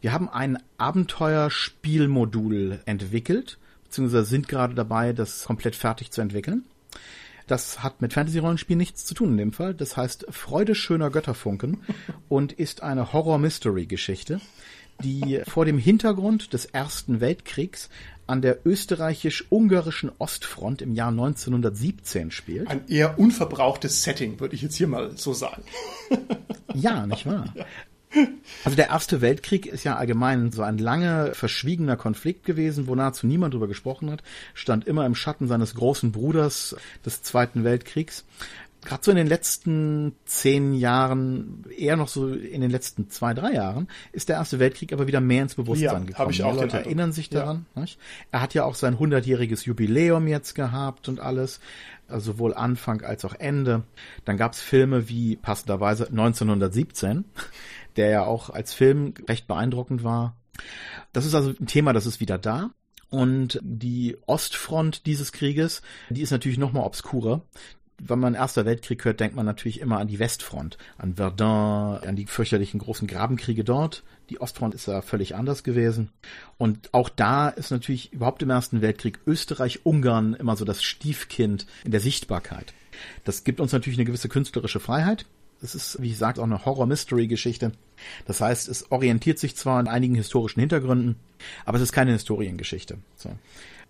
[0.00, 6.64] Wir haben ein Abenteuerspielmodul entwickelt, beziehungsweise sind gerade dabei, das komplett fertig zu entwickeln.
[7.46, 9.74] Das hat mit Fantasy-Rollenspiel nichts zu tun in dem Fall.
[9.74, 11.78] Das heißt Freude schöner Götterfunken
[12.28, 14.40] und ist eine Horror-Mystery-Geschichte,
[15.02, 17.88] die vor dem Hintergrund des Ersten Weltkriegs
[18.26, 22.66] an der österreichisch-ungarischen Ostfront im Jahr 1917 spielt.
[22.66, 25.62] Ein eher unverbrauchtes Setting, würde ich jetzt hier mal so sagen.
[26.74, 27.54] Ja, nicht wahr?
[28.64, 33.26] Also der Erste Weltkrieg ist ja allgemein so ein lange verschwiegener Konflikt gewesen, wo nahezu
[33.26, 34.22] niemand drüber gesprochen hat,
[34.54, 38.24] stand immer im Schatten seines großen Bruders des Zweiten Weltkriegs.
[38.86, 43.52] Gerade so in den letzten zehn Jahren, eher noch so in den letzten zwei, drei
[43.52, 46.30] Jahren, ist der Erste Weltkrieg aber wieder mehr ins Bewusstsein Ja, gekommen.
[46.30, 47.66] ich auch Leute erinnern sich daran.
[47.74, 47.98] Nicht?
[48.30, 51.58] Er hat ja auch sein hundertjähriges Jubiläum jetzt gehabt und alles,
[52.06, 53.82] also sowohl Anfang als auch Ende.
[54.24, 57.24] Dann gab's Filme wie passenderweise 1917,
[57.96, 60.36] der ja auch als Film recht beeindruckend war.
[61.12, 62.70] Das ist also ein Thema, das ist wieder da.
[63.10, 67.42] Und die Ostfront dieses Krieges, die ist natürlich noch mal obskurer.
[67.98, 72.16] Wenn man Erster Weltkrieg hört, denkt man natürlich immer an die Westfront, an Verdun, an
[72.16, 74.02] die fürchterlichen großen Grabenkriege dort.
[74.28, 76.10] Die Ostfront ist ja völlig anders gewesen.
[76.58, 81.90] Und auch da ist natürlich überhaupt im Ersten Weltkrieg Österreich-Ungarn immer so das Stiefkind in
[81.90, 82.74] der Sichtbarkeit.
[83.24, 85.26] Das gibt uns natürlich eine gewisse künstlerische Freiheit.
[85.62, 87.72] Es ist, wie ich sagte, auch eine Horror-Mystery-Geschichte.
[88.26, 91.16] Das heißt, es orientiert sich zwar an einigen historischen Hintergründen,
[91.64, 92.98] aber es ist keine Historiengeschichte.
[93.16, 93.30] So.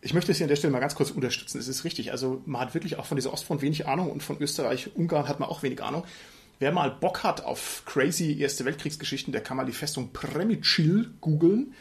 [0.07, 1.59] Ich möchte es hier an der Stelle mal ganz kurz unterstützen.
[1.59, 2.13] Es ist richtig.
[2.13, 5.41] Also man hat wirklich auch von dieser Ostfront wenig Ahnung und von Österreich, Ungarn hat
[5.41, 6.05] man auch wenig Ahnung.
[6.61, 11.75] Wer mal Bock hat auf crazy Erste Weltkriegsgeschichten, der kann mal die Festung Premicil googeln.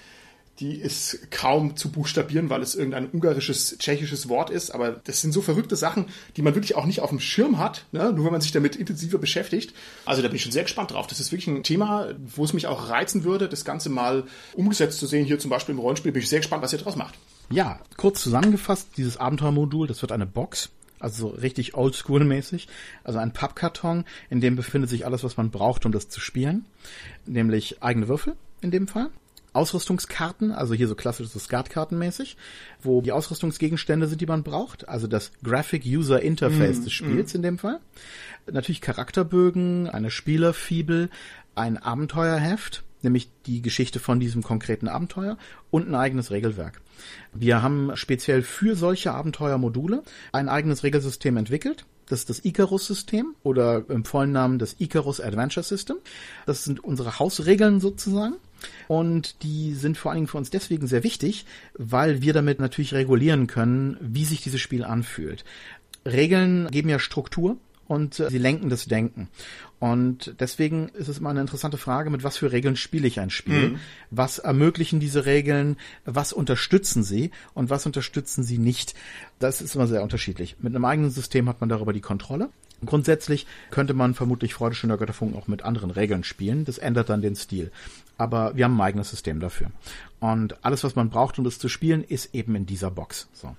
[0.60, 4.72] Die ist kaum zu buchstabieren, weil es irgendein ungarisches, tschechisches Wort ist.
[4.72, 7.86] Aber das sind so verrückte Sachen, die man wirklich auch nicht auf dem Schirm hat,
[7.92, 8.12] ne?
[8.12, 9.76] nur wenn man sich damit intensiver beschäftigt.
[10.06, 11.06] Also da bin ich schon sehr gespannt drauf.
[11.06, 14.24] Das ist wirklich ein Thema, wo es mich auch reizen würde, das Ganze mal
[14.56, 15.26] umgesetzt zu sehen.
[15.26, 17.14] Hier zum Beispiel im Rollenspiel bin ich sehr gespannt, was ihr draus macht.
[17.50, 20.70] Ja, kurz zusammengefasst, dieses Abenteuermodul, das wird eine Box,
[21.00, 22.68] also so richtig oldschool-mäßig,
[23.04, 26.66] also ein Pappkarton, in dem befindet sich alles, was man braucht, um das zu spielen,
[27.26, 29.10] nämlich eigene Würfel in dem Fall.
[29.54, 32.36] Ausrüstungskarten, also hier so klassisch so Skatkartenmäßig,
[32.82, 37.42] wo die Ausrüstungsgegenstände sind, die man braucht, also das Graphic User Interface des Spiels in
[37.42, 37.80] dem Fall.
[38.52, 41.10] Natürlich Charakterbögen, eine Spielerfibel,
[41.56, 45.38] ein Abenteuerheft, nämlich die Geschichte von diesem konkreten Abenteuer
[45.72, 46.82] und ein eigenes Regelwerk.
[47.34, 51.86] Wir haben speziell für solche Abenteuermodule ein eigenes Regelsystem entwickelt.
[52.08, 55.98] Das ist das Icarus-System oder im vollen Namen das Icarus Adventure System.
[56.46, 58.36] Das sind unsere Hausregeln sozusagen.
[58.88, 61.46] Und die sind vor allen Dingen für uns deswegen sehr wichtig,
[61.78, 65.44] weil wir damit natürlich regulieren können, wie sich dieses Spiel anfühlt.
[66.06, 69.30] Regeln geben ja Struktur und äh, sie lenken das Denken.
[69.80, 73.30] Und deswegen ist es immer eine interessante Frage, mit was für Regeln spiele ich ein
[73.30, 73.78] Spiel?
[74.10, 75.78] Was ermöglichen diese Regeln?
[76.06, 77.32] Was unterstützen sie?
[77.54, 78.96] Und was unterstützen sie nicht?
[79.40, 80.56] Das ist immer sehr unterschiedlich.
[80.60, 82.50] Mit einem eigenen System hat man darüber die Kontrolle.
[82.86, 86.66] Grundsätzlich könnte man vermutlich Freude schöner Götterfunken auch mit anderen Regeln spielen.
[86.66, 87.72] Das ändert dann den Stil.
[88.18, 89.72] Aber wir haben ein eigenes System dafür.
[90.20, 93.28] Und alles, was man braucht, um das zu spielen, ist eben in dieser Box.
[93.34, 93.56] So.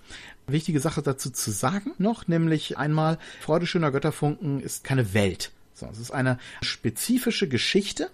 [0.47, 5.51] Wichtige Sache dazu zu sagen noch, nämlich einmal, Freude schöner Götterfunken ist keine Welt.
[5.77, 8.11] So, es ist eine spezifische Geschichte,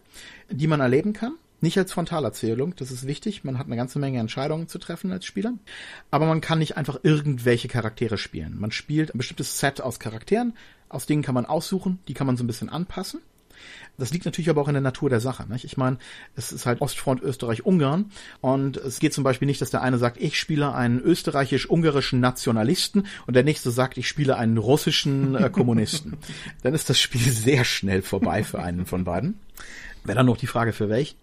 [0.50, 1.36] die man erleben kann.
[1.60, 3.44] Nicht als Frontalerzählung, das ist wichtig.
[3.44, 5.52] Man hat eine ganze Menge Entscheidungen zu treffen als Spieler.
[6.10, 8.58] Aber man kann nicht einfach irgendwelche Charaktere spielen.
[8.58, 10.54] Man spielt ein bestimmtes Set aus Charakteren.
[10.88, 13.20] Aus denen kann man aussuchen, die kann man so ein bisschen anpassen.
[13.98, 15.44] Das liegt natürlich aber auch in der Natur der Sache.
[15.48, 15.64] Nicht?
[15.64, 15.98] Ich meine,
[16.34, 20.20] es ist halt Ostfront Österreich-Ungarn und es geht zum Beispiel nicht, dass der eine sagt,
[20.20, 26.18] ich spiele einen österreichisch-ungarischen Nationalisten und der nächste sagt, ich spiele einen russischen äh, Kommunisten.
[26.62, 29.38] Dann ist das Spiel sehr schnell vorbei für einen von beiden.
[30.04, 31.16] Wäre dann noch die Frage, für welchen.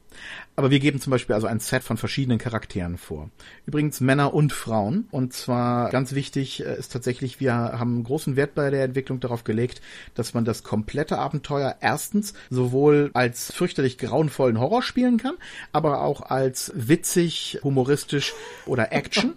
[0.60, 3.30] Aber wir geben zum Beispiel also ein Set von verschiedenen Charakteren vor.
[3.66, 5.08] Übrigens Männer und Frauen.
[5.10, 9.46] Und zwar ganz wichtig äh, ist tatsächlich, wir haben großen Wert bei der Entwicklung darauf
[9.46, 9.80] gelegt,
[10.16, 15.36] dass man das komplette Abenteuer erstens sowohl als fürchterlich grauenvollen Horror spielen kann,
[15.72, 18.34] aber auch als witzig, humoristisch
[18.66, 19.36] oder Action.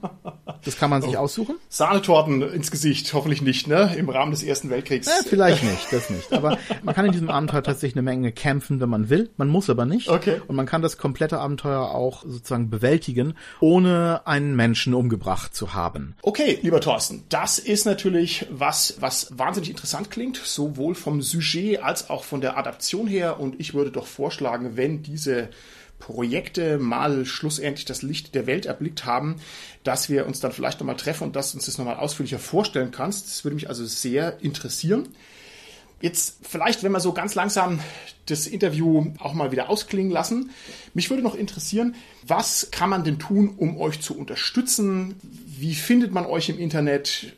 [0.64, 1.54] Das kann man sich aussuchen.
[1.68, 3.94] Sahnetorten ins Gesicht, hoffentlich nicht, ne?
[3.96, 5.06] Im Rahmen des Ersten Weltkriegs.
[5.06, 6.32] Ja, vielleicht nicht, das nicht.
[6.32, 9.30] Aber man kann in diesem Abenteuer tatsächlich eine Menge kämpfen, wenn man will.
[9.36, 10.08] Man muss aber nicht.
[10.08, 10.40] Okay.
[10.48, 16.16] Und man kann das komplette Abenteuer auch sozusagen bewältigen, ohne einen Menschen umgebracht zu haben.
[16.22, 22.08] Okay, lieber Thorsten, das ist natürlich was, was wahnsinnig interessant klingt, sowohl vom Sujet als
[22.08, 23.38] auch von der Adaption her.
[23.40, 25.50] Und ich würde doch vorschlagen, wenn diese
[25.98, 29.36] Projekte mal schlussendlich das Licht der Welt erblickt haben,
[29.84, 32.90] dass wir uns dann vielleicht nochmal treffen und dass du uns das nochmal ausführlicher vorstellen
[32.90, 33.26] kannst.
[33.26, 35.10] Das würde mich also sehr interessieren.
[36.02, 37.78] Jetzt vielleicht, wenn wir so ganz langsam
[38.26, 40.50] das Interview auch mal wieder ausklingen lassen.
[40.94, 41.94] Mich würde noch interessieren,
[42.26, 45.14] was kann man denn tun, um euch zu unterstützen?
[45.22, 47.36] Wie findet man euch im Internet?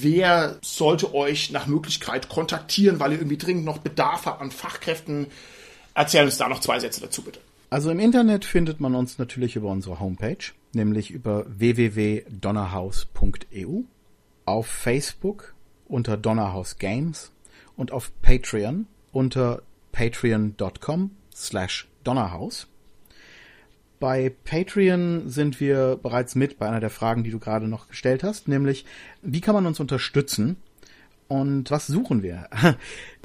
[0.00, 5.26] Wer sollte euch nach Möglichkeit kontaktieren, weil ihr irgendwie dringend noch Bedarf habt an Fachkräften?
[5.94, 7.40] Erzähl uns da noch zwei Sätze dazu, bitte.
[7.68, 10.38] Also im Internet findet man uns natürlich über unsere Homepage,
[10.72, 13.82] nämlich über www.donnerhaus.eu,
[14.46, 15.54] auf Facebook
[15.86, 17.31] unter Donnerhaus Games
[17.76, 19.62] und auf Patreon unter
[19.92, 22.66] patreon.com slash Donnerhaus.
[24.00, 28.24] Bei Patreon sind wir bereits mit bei einer der Fragen, die du gerade noch gestellt
[28.24, 28.84] hast, nämlich
[29.22, 30.56] wie kann man uns unterstützen
[31.28, 32.48] und was suchen wir?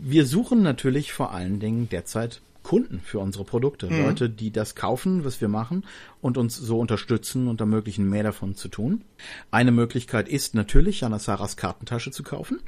[0.01, 3.89] Wir suchen natürlich vor allen Dingen derzeit Kunden für unsere Produkte.
[3.89, 4.01] Mhm.
[4.01, 5.85] Leute, die das kaufen, was wir machen
[6.19, 9.05] und uns so unterstützen und ermöglichen, mehr davon zu tun.
[9.51, 12.59] Eine Möglichkeit ist natürlich, Jana Saras Kartentasche zu kaufen.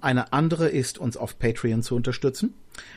[0.00, 2.54] Eine andere ist, uns auf Patreon zu unterstützen.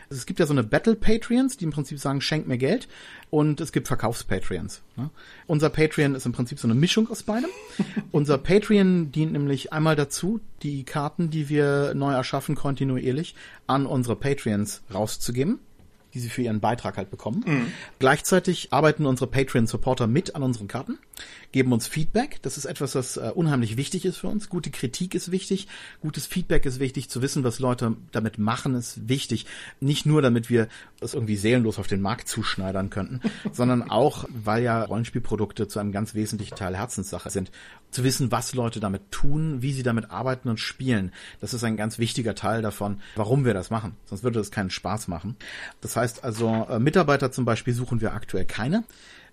[0.09, 2.87] Es gibt ja so eine Battle Patreons, die im Prinzip sagen, schenk mir Geld.
[3.31, 4.81] Und es gibt Verkaufs-Patreons.
[4.97, 5.09] Ne?
[5.47, 7.49] Unser Patreon ist im Prinzip so eine Mischung aus beidem.
[8.11, 13.35] Unser Patreon dient nämlich einmal dazu, die Karten, die wir neu erschaffen, kontinuierlich
[13.65, 15.59] an unsere Patreons rauszugeben
[16.13, 17.43] die sie für ihren Beitrag halt bekommen.
[17.45, 17.71] Mhm.
[17.99, 20.97] Gleichzeitig arbeiten unsere Patreon-Supporter mit an unseren Karten,
[21.51, 22.39] geben uns Feedback.
[22.41, 24.49] Das ist etwas, was äh, unheimlich wichtig ist für uns.
[24.49, 25.67] Gute Kritik ist wichtig,
[26.01, 27.09] gutes Feedback ist wichtig.
[27.09, 29.45] Zu wissen, was Leute damit machen, ist wichtig.
[29.79, 30.67] Nicht nur, damit wir
[30.99, 35.91] es irgendwie seelenlos auf den Markt zuschneidern könnten, sondern auch, weil ja Rollenspielprodukte zu einem
[35.91, 37.51] ganz wesentlichen Teil Herzenssache sind.
[37.91, 41.11] Zu wissen, was Leute damit tun, wie sie damit arbeiten und spielen.
[41.39, 43.95] Das ist ein ganz wichtiger Teil davon, warum wir das machen.
[44.05, 45.35] Sonst würde es keinen Spaß machen.
[45.81, 48.83] Das heißt also, äh, Mitarbeiter zum Beispiel suchen wir aktuell keine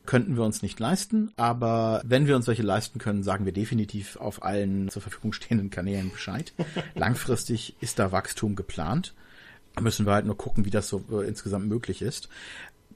[0.08, 4.16] könnten wir uns nicht leisten, aber wenn wir uns welche leisten können, sagen wir definitiv
[4.16, 6.54] auf allen zur Verfügung stehenden Kanälen Bescheid.
[6.94, 9.12] Langfristig ist da Wachstum geplant.
[9.74, 12.30] Da müssen wir halt nur gucken, wie das so äh, insgesamt möglich ist.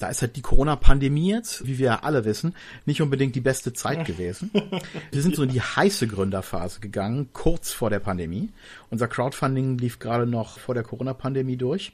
[0.02, 3.72] Da ist halt die Corona-Pandemie jetzt, wie wir ja alle wissen, nicht unbedingt die beste
[3.72, 4.50] Zeit gewesen.
[5.12, 8.50] Wir sind so in die heiße Gründerphase gegangen, kurz vor der Pandemie.
[8.90, 11.92] Unser Crowdfunding lief gerade noch vor der Corona-Pandemie durch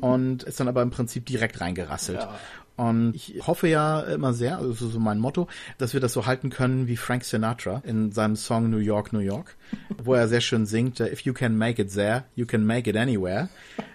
[0.00, 2.20] und ist dann aber im Prinzip direkt reingerasselt.
[2.20, 2.38] Ja.
[2.76, 5.48] Und ich hoffe ja immer sehr, also so mein Motto,
[5.78, 9.20] dass wir das so halten können wie Frank Sinatra in seinem Song New York, New
[9.20, 9.56] York,
[10.02, 12.96] wo er sehr schön singt, if you can make it there, you can make it
[12.96, 13.48] anywhere.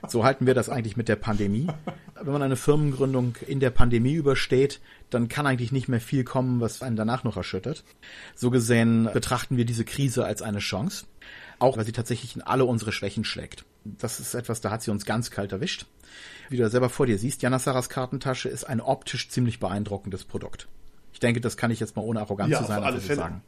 [0.08, 1.68] So halten wir das eigentlich mit der Pandemie.
[2.20, 4.80] Wenn man eine Firmengründung in der Pandemie übersteht,
[5.12, 7.84] dann kann eigentlich nicht mehr viel kommen, was einen danach noch erschüttert.
[8.36, 11.06] So gesehen betrachten wir diese Krise als eine Chance.
[11.60, 13.66] Auch weil sie tatsächlich in alle unsere Schwächen schlägt.
[13.84, 15.86] Das ist etwas, da hat sie uns ganz kalt erwischt
[16.52, 20.68] wie du selber vor dir siehst, Janassaras Kartentasche ist ein optisch ziemlich beeindruckendes Produkt.
[21.14, 23.20] Ich denke, das kann ich jetzt mal ohne arrogant ja, zu sein, alle Fälle.
[23.20, 23.44] sagen.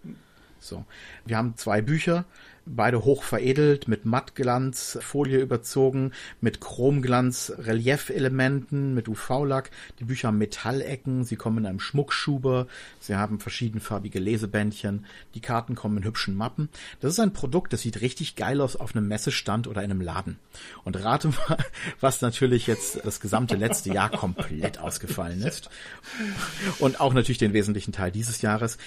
[0.60, 0.86] So.
[1.26, 2.26] Wir haben zwei Bücher,
[2.66, 6.11] beide hoch veredelt, mit Mattglanz, Folie überzogen,
[6.41, 9.72] mit Chromglanz, Reliefelementen, mit UV-Lack.
[9.99, 12.68] Die Bücher haben Metallecken, sie kommen in einem Schmuckschuber,
[12.99, 15.05] sie haben verschiedenfarbige Lesebändchen,
[15.36, 16.70] die Karten kommen in hübschen Mappen.
[16.99, 20.01] Das ist ein Produkt, das sieht richtig geil aus auf einem Messestand oder in einem
[20.01, 20.39] Laden.
[20.84, 21.57] Und rate mal,
[21.99, 25.70] was natürlich jetzt das gesamte letzte Jahr komplett ausgefallen ist.
[26.80, 28.78] Und auch natürlich den wesentlichen Teil dieses Jahres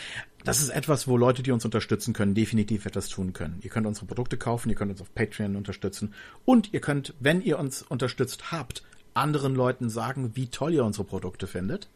[0.45, 3.59] das ist etwas, wo Leute, die uns unterstützen können, definitiv etwas tun können.
[3.63, 6.15] Ihr könnt unsere Produkte kaufen, ihr könnt uns auf Patreon unterstützen
[6.45, 8.85] und ihr könnt, wenn ihr uns unterstützt habt,
[9.15, 11.89] anderen Leuten sagen, wie toll ihr unsere Produkte findet.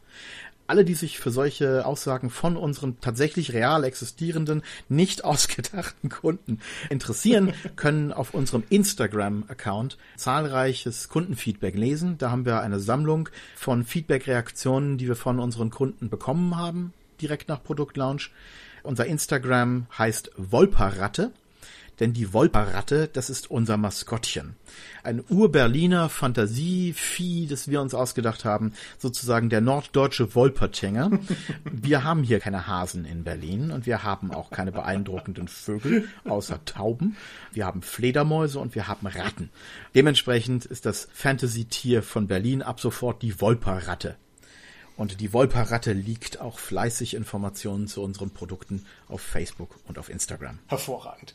[0.67, 7.53] Alle, die sich für solche Aussagen von unseren tatsächlich real existierenden, nicht ausgedachten Kunden interessieren,
[7.75, 12.17] können auf unserem Instagram-Account zahlreiches Kundenfeedback lesen.
[12.17, 17.49] Da haben wir eine Sammlung von Feedback-Reaktionen, die wir von unseren Kunden bekommen haben direkt
[17.49, 18.31] nach Produktlaunch.
[18.83, 21.31] Unser Instagram heißt Wolperratte,
[22.01, 24.55] denn die Wolperratte, das ist unser Maskottchen.
[25.03, 31.11] Ein Ur-Berliner Fantasievieh, das wir uns ausgedacht haben, sozusagen der norddeutsche Wolpertinger.
[31.63, 36.65] Wir haben hier keine Hasen in Berlin und wir haben auch keine beeindruckenden Vögel, außer
[36.65, 37.17] Tauben.
[37.53, 39.49] Wir haben Fledermäuse und wir haben Ratten.
[39.93, 44.15] Dementsprechend ist das Fantasy-Tier von Berlin ab sofort die Wolperratte.
[45.01, 50.59] Und die Wolperratte liegt auch fleißig Informationen zu unseren Produkten auf Facebook und auf Instagram.
[50.67, 51.33] Hervorragend.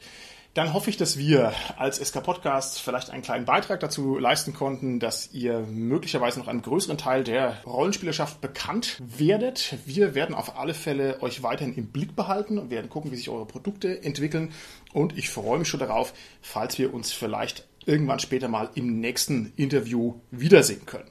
[0.55, 5.01] Dann hoffe ich, dass wir als SK Podcast vielleicht einen kleinen Beitrag dazu leisten konnten,
[5.01, 9.77] dass ihr möglicherweise noch einem größeren Teil der Rollenspielerschaft bekannt werdet.
[9.85, 13.31] Wir werden auf alle Fälle euch weiterhin im Blick behalten und werden gucken, wie sich
[13.31, 14.53] eure Produkte entwickeln.
[14.93, 19.53] Und ich freue mich schon darauf, falls wir uns vielleicht irgendwann später mal im nächsten
[19.57, 21.11] Interview wiedersehen können.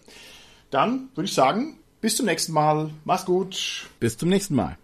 [0.70, 2.92] Dann würde ich sagen, bis zum nächsten Mal.
[3.04, 3.90] Mach's gut.
[4.00, 4.78] Bis zum nächsten Mal.